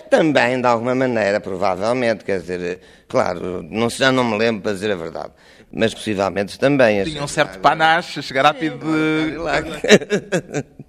também 0.00 0.60
de 0.60 0.66
alguma 0.66 0.94
maneira, 0.94 1.40
provavelmente, 1.40 2.24
quer 2.24 2.40
dizer, 2.40 2.80
claro, 3.08 3.62
não, 3.62 3.88
já 3.90 4.10
não 4.10 4.24
me 4.24 4.36
lembro 4.36 4.62
para 4.62 4.72
dizer 4.72 4.90
a 4.90 4.96
verdade, 4.96 5.32
mas 5.72 5.92
possivelmente 5.92 6.58
também. 6.58 7.02
Tinha 7.04 7.22
um 7.22 7.28
certo 7.28 7.58
panache, 7.58 8.22
chegar 8.22 8.44
rápido 8.44 8.78
de... 8.78 9.36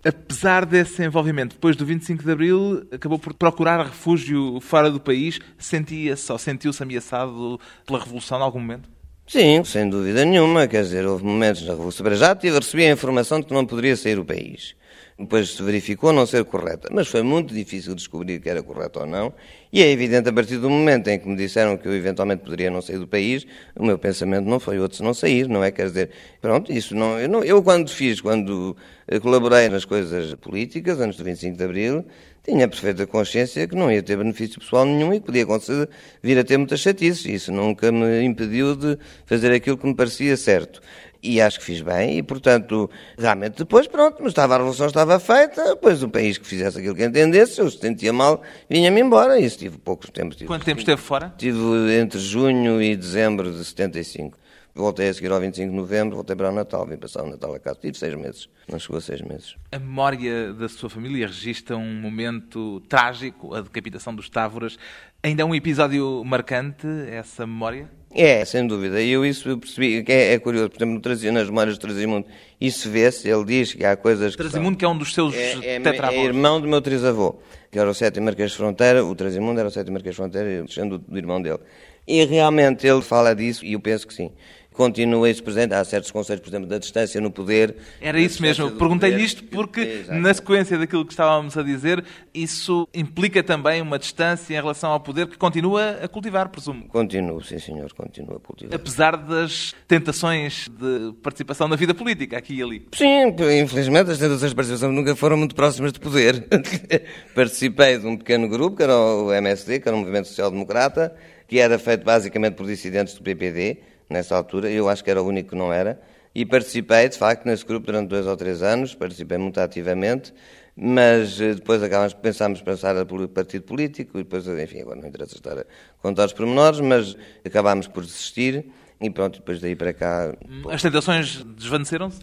Apesar 0.07 0.65
desse 0.65 1.03
envolvimento, 1.03 1.55
depois 1.55 1.75
do 1.75 1.85
25 1.85 2.23
de 2.23 2.31
Abril, 2.31 2.87
acabou 2.91 3.17
por 3.17 3.33
procurar 3.33 3.83
refúgio 3.83 4.59
fora 4.61 4.91
do 4.91 4.99
país. 4.99 5.39
Sentia-se 5.57 6.31
ou 6.31 6.37
sentiu-se 6.37 6.83
ameaçado 6.83 7.59
pela 7.87 7.97
Revolução 7.97 8.37
em 8.37 8.43
algum 8.43 8.59
momento? 8.59 8.87
Sim, 9.25 9.63
sem 9.63 9.89
dúvida 9.89 10.23
nenhuma. 10.23 10.67
Quer 10.67 10.83
dizer, 10.83 11.07
houve 11.07 11.23
momentos 11.23 11.63
na 11.63 11.71
Revolução. 11.71 12.13
Já 12.13 12.35
tive, 12.35 12.59
recebi 12.59 12.85
a 12.85 12.91
informação 12.91 13.39
de 13.39 13.47
que 13.47 13.53
não 13.53 13.65
poderia 13.65 13.95
sair 13.97 14.15
do 14.15 14.23
país. 14.23 14.75
Depois 15.17 15.51
se 15.51 15.63
verificou 15.63 16.11
não 16.11 16.25
ser 16.25 16.43
correta. 16.43 16.89
Mas 16.91 17.07
foi 17.07 17.21
muito 17.21 17.53
difícil 17.53 17.95
descobrir 17.95 18.41
que 18.41 18.49
era 18.49 18.61
correta 18.61 18.99
ou 18.99 19.05
não. 19.05 19.33
E 19.71 19.81
é 19.81 19.89
evidente, 19.89 20.27
a 20.27 20.33
partir 20.33 20.57
do 20.57 20.69
momento 20.69 21.07
em 21.07 21.17
que 21.17 21.27
me 21.27 21.37
disseram 21.37 21.77
que 21.77 21.87
eu 21.87 21.95
eventualmente 21.95 22.43
poderia 22.43 22.69
não 22.69 22.81
sair 22.81 22.97
do 22.97 23.07
país, 23.07 23.47
o 23.75 23.85
meu 23.85 23.97
pensamento 23.97 24.45
não 24.45 24.59
foi 24.59 24.77
outro 24.77 24.97
se 24.97 25.03
não 25.03 25.13
sair, 25.13 25.47
não 25.47 25.63
é? 25.63 25.71
Quer 25.71 25.87
dizer, 25.87 26.09
pronto, 26.41 26.71
isso 26.71 26.93
não. 26.93 27.17
Eu, 27.17 27.29
não, 27.29 27.43
eu 27.43 27.63
quando 27.63 27.89
fiz, 27.89 28.19
quando 28.19 28.75
colaborei 29.21 29.69
nas 29.69 29.85
coisas 29.85 30.33
políticas, 30.35 30.99
antes 30.99 31.17
do 31.17 31.23
25 31.23 31.57
de 31.57 31.63
Abril, 31.63 32.05
tinha 32.43 32.67
perfeita 32.67 33.07
consciência 33.07 33.67
que 33.67 33.75
não 33.75 33.91
ia 33.91 34.03
ter 34.03 34.17
benefício 34.17 34.59
pessoal 34.59 34.85
nenhum 34.85 35.13
e 35.13 35.19
podia 35.19 35.43
acontecer, 35.43 35.89
vir 36.21 36.37
a 36.37 36.43
ter 36.43 36.57
muitas 36.57 36.79
chatices. 36.79 37.25
Isso 37.25 37.51
nunca 37.51 37.91
me 37.91 38.21
impediu 38.21 38.75
de 38.75 38.99
fazer 39.25 39.51
aquilo 39.51 39.77
que 39.77 39.87
me 39.87 39.95
parecia 39.95 40.37
certo. 40.37 40.81
E 41.27 41.41
acho 41.41 41.57
que 41.59 41.65
fiz 41.65 41.81
bem, 41.81 42.19
e 42.19 42.23
portanto, 42.23 42.87
realmente 43.17 43.57
depois, 43.57 43.87
pronto, 43.87 44.17
mas 44.19 44.27
estava, 44.27 44.53
a 44.53 44.57
revolução 44.57 44.85
estava 44.85 45.19
feita, 45.19 45.69
depois 45.69 46.03
o 46.03 46.07
país 46.09 46.37
que 46.37 46.45
fizesse 46.45 46.77
aquilo 46.77 46.93
que 46.93 47.03
entendesse, 47.03 47.59
eu 47.59 47.69
se 47.71 47.79
sentia 47.79 48.13
mal, 48.13 48.43
vinha-me 48.69 49.01
embora, 49.01 49.39
e 49.39 49.45
isso 49.45 49.57
tive 49.57 49.79
poucos 49.79 50.11
tempos. 50.11 50.35
Tive, 50.35 50.47
Quanto 50.47 50.63
tempo 50.63 50.79
esteve 50.79 51.01
fora? 51.01 51.33
Tive 51.35 51.59
entre 51.99 52.19
junho 52.19 52.79
e 52.79 52.95
dezembro 52.95 53.51
de 53.51 53.65
75. 53.65 54.37
Voltei 54.77 55.07
a 55.07 55.13
seguir 55.13 55.31
ao 55.31 55.39
25 55.39 55.69
de 55.69 55.75
novembro, 55.75 56.15
voltei 56.15 56.35
para 56.35 56.49
o 56.49 56.53
Natal, 56.53 56.85
vim 56.85 56.97
passar 56.97 57.23
o 57.23 57.29
Natal 57.29 57.55
a 57.55 57.59
casa. 57.59 57.79
Tive 57.81 57.97
seis 57.97 58.13
meses, 58.13 58.49
não 58.67 58.77
chegou 58.77 58.97
a 58.97 59.01
seis 59.01 59.21
meses. 59.21 59.55
A 59.71 59.79
memória 59.79 60.53
da 60.53 60.67
sua 60.67 60.89
família 60.89 61.27
registra 61.27 61.77
um 61.77 61.93
momento 62.01 62.81
trágico, 62.81 63.55
a 63.55 63.61
decapitação 63.61 64.13
dos 64.13 64.29
Távoras. 64.29 64.77
Ainda 65.23 65.43
é 65.43 65.45
um 65.45 65.55
episódio 65.55 66.21
marcante, 66.25 66.85
essa 67.09 67.47
memória? 67.47 67.89
É, 68.15 68.45
sem 68.45 68.65
dúvida. 68.65 69.01
E 69.01 69.11
eu 69.11 69.25
isso 69.25 69.57
percebi, 69.57 70.05
é, 70.07 70.33
é 70.33 70.39
curioso, 70.39 70.69
por 70.69 70.81
exemplo, 71.11 71.33
nas 71.33 71.49
memórias 71.49 71.75
de 71.75 71.81
Trazimundo, 71.81 72.25
isso 72.61 72.89
vê-se, 72.89 73.27
ele 73.27 73.43
diz 73.43 73.73
que 73.73 73.83
há 73.83 73.97
coisas 73.97 74.37
que, 74.37 74.43
que 74.77 74.85
é 74.85 74.87
um 74.87 74.97
dos 74.97 75.13
seus 75.13 75.35
é, 75.35 75.57
é, 75.61 75.81
é 75.83 76.23
irmão 76.23 76.61
do 76.61 76.67
meu 76.67 76.81
trisavô, 76.81 77.37
que 77.69 77.77
era 77.77 77.89
o 77.89 77.93
sétimo 77.93 78.27
Marquês 78.27 78.51
de 78.51 78.57
Fronteira, 78.57 79.03
o 79.03 79.13
Trazimundo 79.13 79.59
era 79.59 79.67
o 79.67 79.71
sétimo 79.71 79.95
Marquês 79.95 80.15
de 80.15 80.21
Fronteira, 80.21 80.65
sendo 80.69 80.97
do 80.97 81.17
irmão 81.17 81.41
dele. 81.41 81.59
E 82.07 82.23
realmente 82.23 82.87
ele 82.87 83.01
fala 83.01 83.35
disso, 83.35 83.65
e 83.65 83.73
eu 83.73 83.81
penso 83.81 84.07
que 84.07 84.13
sim 84.13 84.31
continua 84.75 85.29
isso 85.29 85.43
presente. 85.43 85.73
Há 85.73 85.83
certos 85.83 86.11
conceitos, 86.11 86.43
por 86.43 86.49
exemplo, 86.49 86.67
da 86.67 86.77
distância 86.77 87.19
no 87.19 87.31
poder. 87.31 87.75
Era 87.99 88.19
isso 88.19 88.41
mesmo. 88.41 88.71
Perguntei-lhe 88.71 89.23
isto 89.23 89.43
porque, 89.45 90.05
na 90.09 90.33
sequência 90.33 90.77
daquilo 90.77 91.05
que 91.05 91.13
estávamos 91.13 91.57
a 91.57 91.63
dizer, 91.63 92.03
isso 92.33 92.87
implica 92.93 93.41
também 93.41 93.81
uma 93.81 93.97
distância 93.97 94.53
em 94.53 94.57
relação 94.57 94.91
ao 94.91 94.99
poder 94.99 95.27
que 95.27 95.37
continua 95.37 95.99
a 96.03 96.07
cultivar, 96.07 96.49
presumo. 96.49 96.87
Continua, 96.87 97.43
sim, 97.43 97.59
senhor, 97.59 97.91
continua 97.93 98.37
a 98.37 98.39
cultivar. 98.39 98.75
Apesar 98.75 99.17
das 99.17 99.73
tentações 99.87 100.67
de 100.67 101.13
participação 101.23 101.67
na 101.67 101.75
vida 101.75 101.93
política, 101.93 102.37
aqui 102.37 102.55
e 102.55 102.63
ali. 102.63 102.87
Sim, 102.93 103.35
infelizmente 103.61 104.11
as 104.11 104.17
tentações 104.17 104.51
de 104.51 104.55
participação 104.55 104.91
nunca 104.91 105.15
foram 105.15 105.37
muito 105.37 105.55
próximas 105.55 105.93
de 105.93 105.99
poder. 105.99 106.45
Participei 107.33 107.97
de 107.97 108.05
um 108.05 108.17
pequeno 108.17 108.47
grupo, 108.47 108.75
que 108.75 108.83
era 108.83 108.95
o 108.95 109.31
MSD, 109.31 109.79
que 109.79 109.87
era 109.87 109.95
o 109.95 109.99
Movimento 109.99 110.27
Social 110.27 110.51
Democrata, 110.51 111.15
que 111.47 111.59
era 111.59 111.77
feito 111.79 112.03
basicamente 112.03 112.55
por 112.55 112.65
dissidentes 112.65 113.13
do 113.13 113.21
PPD, 113.21 113.77
nessa 114.15 114.35
altura, 114.35 114.71
eu 114.71 114.87
acho 114.89 115.03
que 115.03 115.11
era 115.11 115.21
o 115.21 115.27
único 115.27 115.49
que 115.49 115.55
não 115.55 115.71
era, 115.71 115.99
e 116.33 116.45
participei, 116.45 117.07
de 117.07 117.17
facto, 117.17 117.45
nesse 117.45 117.65
grupo 117.65 117.85
durante 117.85 118.09
dois 118.09 118.25
ou 118.25 118.35
três 118.35 118.61
anos, 118.61 118.95
participei 118.95 119.37
muito 119.37 119.59
ativamente, 119.59 120.33
mas 120.75 121.39
eh, 121.39 121.53
depois 121.53 121.81
acabámos, 121.81 122.13
pensámos 122.13 122.61
pensar 122.61 122.97
a 122.97 123.05
partido 123.27 123.63
político, 123.63 124.19
e 124.19 124.23
depois, 124.23 124.47
enfim, 124.47 124.81
agora 124.81 124.99
não 124.99 125.07
interessa 125.07 125.35
estar 125.35 125.57
a 125.57 125.65
contar 126.01 126.25
os 126.25 126.33
pormenores, 126.33 126.79
mas 126.79 127.15
acabámos 127.45 127.87
por 127.87 128.03
desistir, 128.03 128.65
e 128.99 129.09
pronto, 129.09 129.39
depois 129.39 129.59
daí 129.59 129.75
para 129.75 129.93
cá... 129.93 130.33
As 130.69 130.81
tentações 130.81 131.43
desvaneceram-se? 131.57 132.19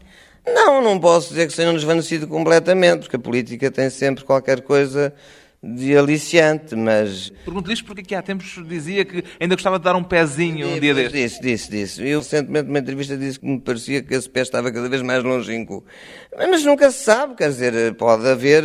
Não, 0.47 0.83
não 0.83 0.99
posso 0.99 1.29
dizer 1.29 1.47
que 1.47 1.55
tenham 1.55 1.73
desvanecido 1.73 2.27
completamente, 2.27 3.01
porque 3.01 3.17
a 3.17 3.19
política 3.19 3.71
tem 3.71 3.89
sempre 3.89 4.25
qualquer 4.25 4.63
coisa 4.63 5.15
de 5.63 5.97
aliciante, 5.97 6.75
mas... 6.75 7.33
Pergunto-lhe 7.45 7.75
isto 7.75 7.85
porque 7.85 8.01
aqui 8.01 8.15
há 8.17 8.23
tempos 8.23 8.61
dizia 8.67 9.05
que 9.05 9.23
ainda 9.39 9.55
gostava 9.55 9.79
de 9.79 9.85
dar 9.85 9.95
um 9.95 10.03
pezinho 10.03 10.67
um 10.67 10.81
dia 10.81 10.93
destes. 10.93 11.13
Disse, 11.13 11.41
disse, 11.41 11.71
disse. 11.71 12.09
Eu 12.09 12.19
recentemente 12.19 12.67
numa 12.67 12.81
entrevista 12.81 13.17
disse 13.17 13.39
que 13.39 13.47
me 13.47 13.61
parecia 13.61 14.03
que 14.03 14.13
esse 14.13 14.29
pé 14.29 14.41
estava 14.41 14.73
cada 14.73 14.89
vez 14.89 15.03
mais 15.03 15.23
longínquo. 15.23 15.85
Mas 16.37 16.65
nunca 16.65 16.91
se 16.91 17.05
sabe, 17.05 17.37
quer 17.37 17.49
dizer, 17.49 17.95
pode 17.95 18.27
haver, 18.29 18.65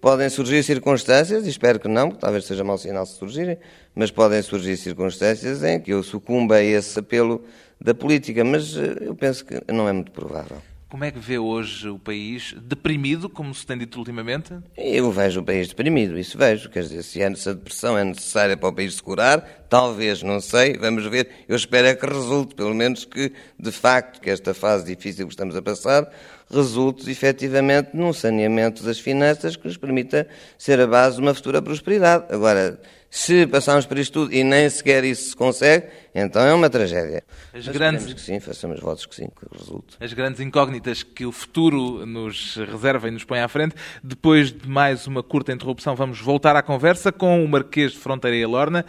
podem 0.00 0.28
surgir 0.28 0.62
circunstâncias, 0.62 1.44
e 1.44 1.48
espero 1.50 1.80
que 1.80 1.88
não, 1.88 2.10
porque 2.10 2.20
talvez 2.20 2.44
seja 2.44 2.62
mau 2.62 2.78
sinal 2.78 3.04
se 3.04 3.18
surgirem, 3.18 3.58
mas 3.92 4.12
podem 4.12 4.40
surgir 4.42 4.76
circunstâncias 4.76 5.64
em 5.64 5.80
que 5.80 5.92
eu 5.92 6.04
sucumba 6.04 6.56
a 6.56 6.62
esse 6.62 7.00
apelo 7.00 7.42
da 7.80 7.94
política, 7.94 8.44
mas 8.44 8.76
eh, 8.76 8.94
eu 9.00 9.14
penso 9.16 9.44
que 9.44 9.60
não 9.72 9.88
é 9.88 9.92
muito 9.92 10.12
provável. 10.12 10.58
Como 10.92 11.04
é 11.04 11.10
que 11.10 11.18
vê 11.18 11.38
hoje 11.38 11.88
o 11.88 11.98
país 11.98 12.54
deprimido, 12.64 13.26
como 13.26 13.54
se 13.54 13.64
tem 13.64 13.78
dito 13.78 13.98
ultimamente? 13.98 14.52
Eu 14.76 15.10
vejo 15.10 15.40
o 15.40 15.42
país 15.42 15.68
deprimido, 15.68 16.18
isso 16.18 16.36
vejo. 16.36 16.68
Quer 16.68 16.82
dizer, 16.82 17.02
se 17.02 17.22
essa 17.22 17.54
depressão 17.54 17.96
é 17.96 18.04
necessária 18.04 18.58
para 18.58 18.68
o 18.68 18.72
país 18.74 18.96
se 18.96 19.02
curar, 19.02 19.40
talvez, 19.70 20.22
não 20.22 20.38
sei, 20.38 20.76
vamos 20.76 21.06
ver. 21.06 21.30
Eu 21.48 21.56
espero 21.56 21.86
é 21.86 21.94
que 21.94 22.04
resulte, 22.04 22.54
pelo 22.54 22.74
menos 22.74 23.06
que, 23.06 23.32
de 23.58 23.72
facto, 23.72 24.20
que 24.20 24.28
esta 24.28 24.52
fase 24.52 24.84
difícil 24.84 25.26
que 25.26 25.32
estamos 25.32 25.56
a 25.56 25.62
passar, 25.62 26.12
resulte 26.52 27.10
efetivamente 27.10 27.90
num 27.94 28.12
saneamento 28.12 28.82
das 28.82 28.98
finanças 28.98 29.56
que 29.56 29.66
nos 29.66 29.76
permita 29.76 30.28
ser 30.58 30.80
a 30.80 30.86
base 30.86 31.16
de 31.16 31.22
uma 31.22 31.34
futura 31.34 31.62
prosperidade. 31.62 32.26
Agora, 32.30 32.78
se 33.14 33.46
passarmos 33.46 33.84
por 33.84 33.98
isto 33.98 34.12
tudo 34.20 34.34
e 34.34 34.42
nem 34.42 34.68
sequer 34.70 35.04
isso 35.04 35.30
se 35.30 35.36
consegue, 35.36 35.86
então 36.14 36.40
é 36.40 36.54
uma 36.54 36.70
tragédia. 36.70 37.22
As 37.52 37.66
Mas 37.66 37.76
grandes... 37.76 38.14
que 38.14 38.20
sim, 38.20 38.40
façamos 38.40 38.80
votos 38.80 39.04
que 39.04 39.14
sim, 39.14 39.26
que 39.28 39.58
resulte. 39.58 39.98
As 40.00 40.14
grandes 40.14 40.40
incógnitas 40.40 41.02
que 41.02 41.26
o 41.26 41.30
futuro 41.30 42.06
nos 42.06 42.56
reserva 42.56 43.08
e 43.08 43.10
nos 43.10 43.22
põe 43.24 43.40
à 43.40 43.48
frente. 43.48 43.74
Depois 44.02 44.50
de 44.50 44.66
mais 44.66 45.06
uma 45.06 45.22
curta 45.22 45.52
interrupção, 45.52 45.94
vamos 45.94 46.20
voltar 46.20 46.56
à 46.56 46.62
conversa 46.62 47.12
com 47.12 47.44
o 47.44 47.48
Marquês 47.48 47.92
de 47.92 47.98
Fronteira 47.98 48.36
e 48.36 48.46
Lorna. 48.46 48.86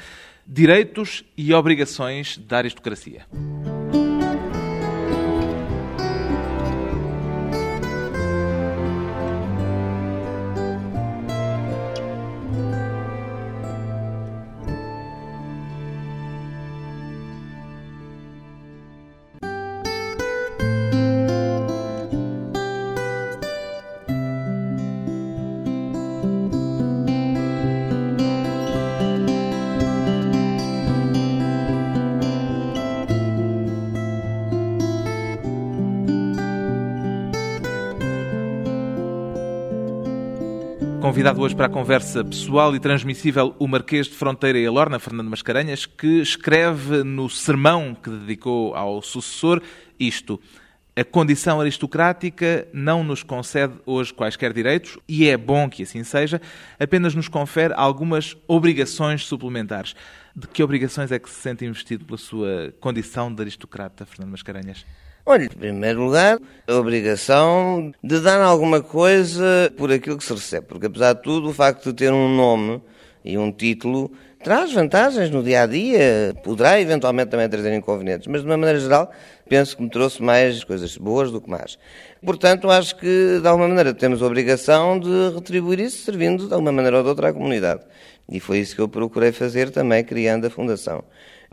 Direitos 0.47 1.25
e 1.37 1.53
obrigações 1.53 2.37
da 2.37 2.59
aristocracia. 2.59 3.25
Convidado 41.13 41.41
hoje 41.41 41.55
para 41.55 41.67
a 41.67 41.69
conversa 41.69 42.25
pessoal 42.25 42.75
e 42.75 42.79
transmissível 42.79 43.55
o 43.59 43.67
Marquês 43.67 44.07
de 44.07 44.15
Fronteira 44.15 44.57
e 44.57 44.65
Alorna, 44.65 44.97
Fernando 44.97 45.29
Mascarenhas, 45.29 45.85
que 45.85 46.19
escreve 46.19 47.03
no 47.03 47.29
sermão 47.29 47.93
que 47.93 48.09
dedicou 48.09 48.73
ao 48.73 48.99
sucessor 48.99 49.61
isto. 49.99 50.41
A 50.95 51.03
condição 51.03 51.61
aristocrática 51.61 52.67
não 52.73 53.03
nos 53.03 53.21
concede 53.21 53.75
hoje 53.85 54.11
quaisquer 54.11 54.53
direitos, 54.53 54.97
e 55.07 55.29
é 55.29 55.37
bom 55.37 55.69
que 55.69 55.83
assim 55.83 56.03
seja, 56.03 56.41
apenas 56.79 57.13
nos 57.13 57.27
confere 57.27 57.75
algumas 57.77 58.35
obrigações 58.47 59.23
suplementares. 59.23 59.95
De 60.35 60.47
que 60.47 60.63
obrigações 60.63 61.11
é 61.11 61.19
que 61.19 61.29
se 61.29 61.39
sente 61.41 61.63
investido 61.63 62.05
pela 62.05 62.17
sua 62.17 62.73
condição 62.79 63.31
de 63.31 63.39
aristocrata, 63.39 64.03
Fernando 64.03 64.31
Mascarenhas? 64.31 64.83
Olha, 65.25 65.45
em 65.45 65.47
primeiro 65.47 66.03
lugar, 66.03 66.37
a 66.67 66.73
obrigação 66.73 67.93
de 68.03 68.19
dar 68.19 68.41
alguma 68.41 68.81
coisa 68.81 69.71
por 69.77 69.89
aquilo 69.89 70.17
que 70.17 70.23
se 70.25 70.33
recebe, 70.33 70.67
porque 70.67 70.87
apesar 70.87 71.13
de 71.13 71.21
tudo, 71.21 71.47
o 71.47 71.53
facto 71.53 71.85
de 71.85 71.93
ter 71.93 72.11
um 72.11 72.35
nome 72.35 72.81
e 73.23 73.37
um 73.37 73.49
título 73.49 74.11
traz 74.43 74.73
vantagens 74.73 75.29
no 75.29 75.41
dia 75.41 75.61
a 75.61 75.65
dia, 75.65 76.35
poderá 76.43 76.81
eventualmente 76.81 77.31
também 77.31 77.47
trazer 77.47 77.73
inconvenientes, 77.73 78.27
mas 78.27 78.41
de 78.41 78.47
uma 78.47 78.57
maneira 78.57 78.77
geral, 78.81 79.09
penso 79.47 79.77
que 79.77 79.83
me 79.83 79.89
trouxe 79.89 80.21
mais 80.21 80.61
coisas 80.65 80.97
boas 80.97 81.31
do 81.31 81.39
que 81.39 81.49
más. 81.49 81.79
Portanto, 82.21 82.69
acho 82.69 82.97
que 82.97 83.39
de 83.41 83.47
alguma 83.47 83.69
maneira 83.69 83.93
temos 83.93 84.21
a 84.21 84.25
obrigação 84.25 84.99
de 84.99 85.33
retribuir 85.33 85.79
isso 85.79 86.03
servindo 86.03 86.47
de 86.47 86.53
alguma 86.53 86.73
maneira 86.73 86.97
ou 86.97 87.03
de 87.03 87.07
outra 87.07 87.29
à 87.29 87.33
comunidade. 87.33 87.81
E 88.29 88.41
foi 88.41 88.59
isso 88.59 88.75
que 88.75 88.81
eu 88.81 88.89
procurei 88.89 89.31
fazer 89.31 89.69
também, 89.69 90.03
criando 90.03 90.47
a 90.47 90.49
Fundação. 90.49 91.01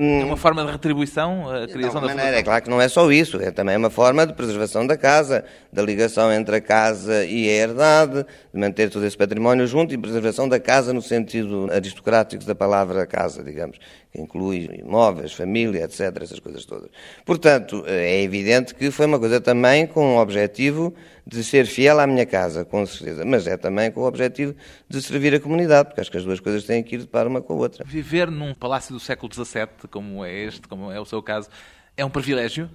É 0.02 0.24
uma 0.24 0.36
forma 0.38 0.64
de 0.64 0.72
retribuição 0.72 1.46
a 1.50 1.68
criação 1.68 2.00
da 2.00 2.06
maneira? 2.06 2.38
É 2.38 2.42
claro 2.42 2.64
que 2.64 2.70
não 2.70 2.80
é 2.80 2.88
só 2.88 3.12
isso, 3.12 3.38
é 3.38 3.50
também 3.50 3.76
uma 3.76 3.90
forma 3.90 4.26
de 4.26 4.32
preservação 4.32 4.86
da 4.86 4.96
casa, 4.96 5.44
da 5.70 5.82
ligação 5.82 6.32
entre 6.32 6.56
a 6.56 6.60
casa 6.62 7.22
e 7.26 7.46
a 7.46 7.52
herdade, 7.52 8.24
de 8.50 8.58
manter 8.58 8.88
todo 8.88 9.04
esse 9.04 9.14
património 9.14 9.66
junto 9.66 9.92
e 9.92 9.98
preservação 9.98 10.48
da 10.48 10.58
casa 10.58 10.94
no 10.94 11.02
sentido 11.02 11.68
aristocrático 11.70 12.46
da 12.46 12.54
palavra 12.54 13.06
casa, 13.06 13.44
digamos, 13.44 13.78
que 14.12 14.20
inclui 14.20 14.68
imóveis, 14.79 15.33
família, 15.33 15.85
etc., 15.85 16.23
essas 16.23 16.40
coisas 16.40 16.64
todas. 16.64 16.90
Portanto, 17.25 17.85
é 17.87 18.23
evidente 18.23 18.75
que 18.75 18.90
foi 18.90 19.07
uma 19.07 19.18
coisa 19.18 19.40
também 19.40 19.87
com 19.87 20.16
o 20.16 20.20
objetivo 20.20 20.94
de 21.27 21.44
ser 21.44 21.66
fiel 21.66 22.01
à 22.01 22.07
minha 22.07 22.27
casa, 22.27 22.64
com 22.64 22.85
certeza, 22.85 23.25
mas 23.25 23.46
é 23.46 23.57
também 23.57 23.90
com 23.92 24.01
o 24.01 24.05
objetivo 24.07 24.55
de 24.88 25.01
servir 25.01 25.35
a 25.35 25.40
comunidade, 25.40 25.88
porque 25.88 26.01
acho 26.01 26.11
que 26.11 26.16
as 26.16 26.25
duas 26.25 26.40
coisas 26.40 26.64
têm 26.64 26.83
que 26.83 26.96
ir 26.96 26.99
de 26.99 27.07
par 27.07 27.27
uma 27.27 27.40
com 27.40 27.53
a 27.53 27.57
outra. 27.57 27.85
Viver 27.85 28.31
num 28.31 28.53
palácio 28.53 28.92
do 28.92 28.99
século 28.99 29.33
XVII, 29.33 29.88
como 29.90 30.25
é 30.25 30.33
este, 30.33 30.66
como 30.66 30.90
é 30.90 31.01
o 31.01 31.05
seu 31.05 31.23
caso, 31.23 31.49
é 31.96 32.05
um 32.05 32.11
privilégio? 32.11 32.68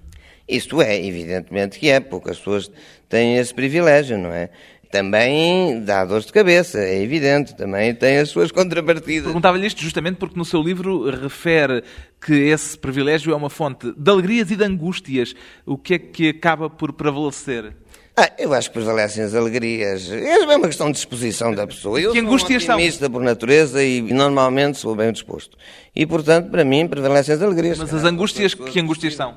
Isto 0.47 0.79
é, 0.79 1.03
evidentemente 1.03 1.79
que 1.79 1.89
é, 1.89 1.99
poucas 1.99 2.37
pessoas 2.37 2.71
têm 3.09 3.37
esse 3.37 3.51
privilégio, 3.53 4.15
não 4.17 4.31
é? 4.31 4.51
Também 4.95 5.81
dá 5.81 6.05
dores 6.05 6.25
de 6.25 6.31
cabeça, 6.31 6.79
é 6.79 7.03
evidente, 7.03 7.53
também 7.53 7.93
tem 7.93 8.17
as 8.17 8.29
suas 8.29 8.49
contrapartidas. 8.49 9.25
Perguntava-lhe 9.25 9.67
isto 9.67 9.81
justamente 9.81 10.15
porque 10.15 10.37
no 10.37 10.45
seu 10.45 10.63
livro 10.63 11.09
refere 11.09 11.83
que 12.25 12.33
esse 12.33 12.77
privilégio 12.77 13.33
é 13.33 13.35
uma 13.35 13.49
fonte 13.49 13.91
de 13.91 14.09
alegrias 14.09 14.49
e 14.51 14.55
de 14.55 14.63
angústias. 14.63 15.35
O 15.65 15.77
que 15.77 15.95
é 15.95 15.99
que 15.99 16.29
acaba 16.29 16.69
por 16.69 16.93
prevalecer? 16.93 17.75
Ah, 18.15 18.31
eu 18.39 18.53
acho 18.53 18.69
que 18.69 18.75
prevalecem 18.75 19.25
as 19.25 19.35
alegrias. 19.35 20.09
É 20.09 20.37
uma 20.55 20.67
questão 20.67 20.87
de 20.87 20.93
disposição 20.93 21.53
da 21.53 21.67
pessoa. 21.67 21.99
Eu 21.99 22.13
que 22.13 22.19
angústias 22.19 22.63
sou 22.63 22.71
um 22.71 22.77
otimista 22.77 23.09
por 23.09 23.21
natureza 23.21 23.83
e 23.83 24.01
normalmente 24.01 24.77
sou 24.77 24.95
bem 24.95 25.11
disposto. 25.11 25.57
E, 25.93 26.05
portanto, 26.05 26.49
para 26.49 26.63
mim, 26.63 26.87
prevalecem 26.87 27.35
as 27.35 27.41
alegrias. 27.41 27.77
Mas 27.77 27.93
as 27.93 28.05
angústias, 28.05 28.53
que 28.53 28.79
angústias 28.79 29.13
são? 29.13 29.35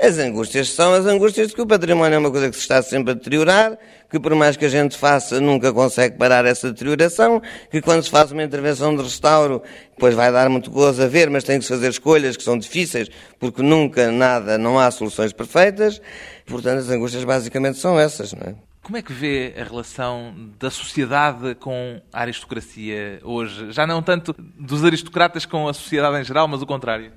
As 0.00 0.16
angústias 0.16 0.70
são 0.70 0.94
as 0.94 1.06
angústias 1.06 1.48
de 1.48 1.54
que 1.56 1.60
o 1.60 1.66
património 1.66 2.14
é 2.14 2.18
uma 2.18 2.30
coisa 2.30 2.48
que 2.48 2.54
se 2.54 2.62
está 2.62 2.80
sempre 2.80 3.10
a 3.10 3.14
deteriorar, 3.14 3.76
que 4.08 4.20
por 4.20 4.32
mais 4.36 4.56
que 4.56 4.64
a 4.64 4.68
gente 4.68 4.96
faça, 4.96 5.40
nunca 5.40 5.72
consegue 5.72 6.16
parar 6.16 6.46
essa 6.46 6.70
deterioração, 6.70 7.42
que 7.68 7.82
quando 7.82 8.04
se 8.04 8.10
faz 8.10 8.30
uma 8.30 8.44
intervenção 8.44 8.94
de 8.94 9.02
restauro, 9.02 9.60
depois 9.90 10.14
vai 10.14 10.30
dar 10.30 10.48
muito 10.48 10.70
gozo 10.70 11.02
a 11.02 11.08
ver, 11.08 11.28
mas 11.28 11.42
tem 11.42 11.58
que 11.58 11.64
se 11.64 11.70
fazer 11.70 11.90
escolhas 11.90 12.36
que 12.36 12.44
são 12.44 12.56
difíceis, 12.56 13.08
porque 13.40 13.60
nunca 13.60 14.12
nada, 14.12 14.56
não 14.56 14.78
há 14.78 14.88
soluções 14.92 15.32
perfeitas. 15.32 16.00
Portanto, 16.46 16.78
as 16.78 16.90
angústias 16.90 17.24
basicamente 17.24 17.78
são 17.78 17.98
essas, 17.98 18.32
não 18.32 18.52
é? 18.52 18.54
Como 18.80 18.96
é 18.96 19.02
que 19.02 19.12
vê 19.12 19.52
a 19.58 19.64
relação 19.64 20.32
da 20.60 20.70
sociedade 20.70 21.56
com 21.56 22.00
a 22.12 22.20
aristocracia 22.20 23.18
hoje? 23.24 23.72
Já 23.72 23.84
não 23.84 24.00
tanto 24.00 24.32
dos 24.38 24.84
aristocratas 24.84 25.44
com 25.44 25.66
a 25.66 25.74
sociedade 25.74 26.20
em 26.20 26.24
geral, 26.24 26.46
mas 26.46 26.62
o 26.62 26.66
contrário. 26.66 27.12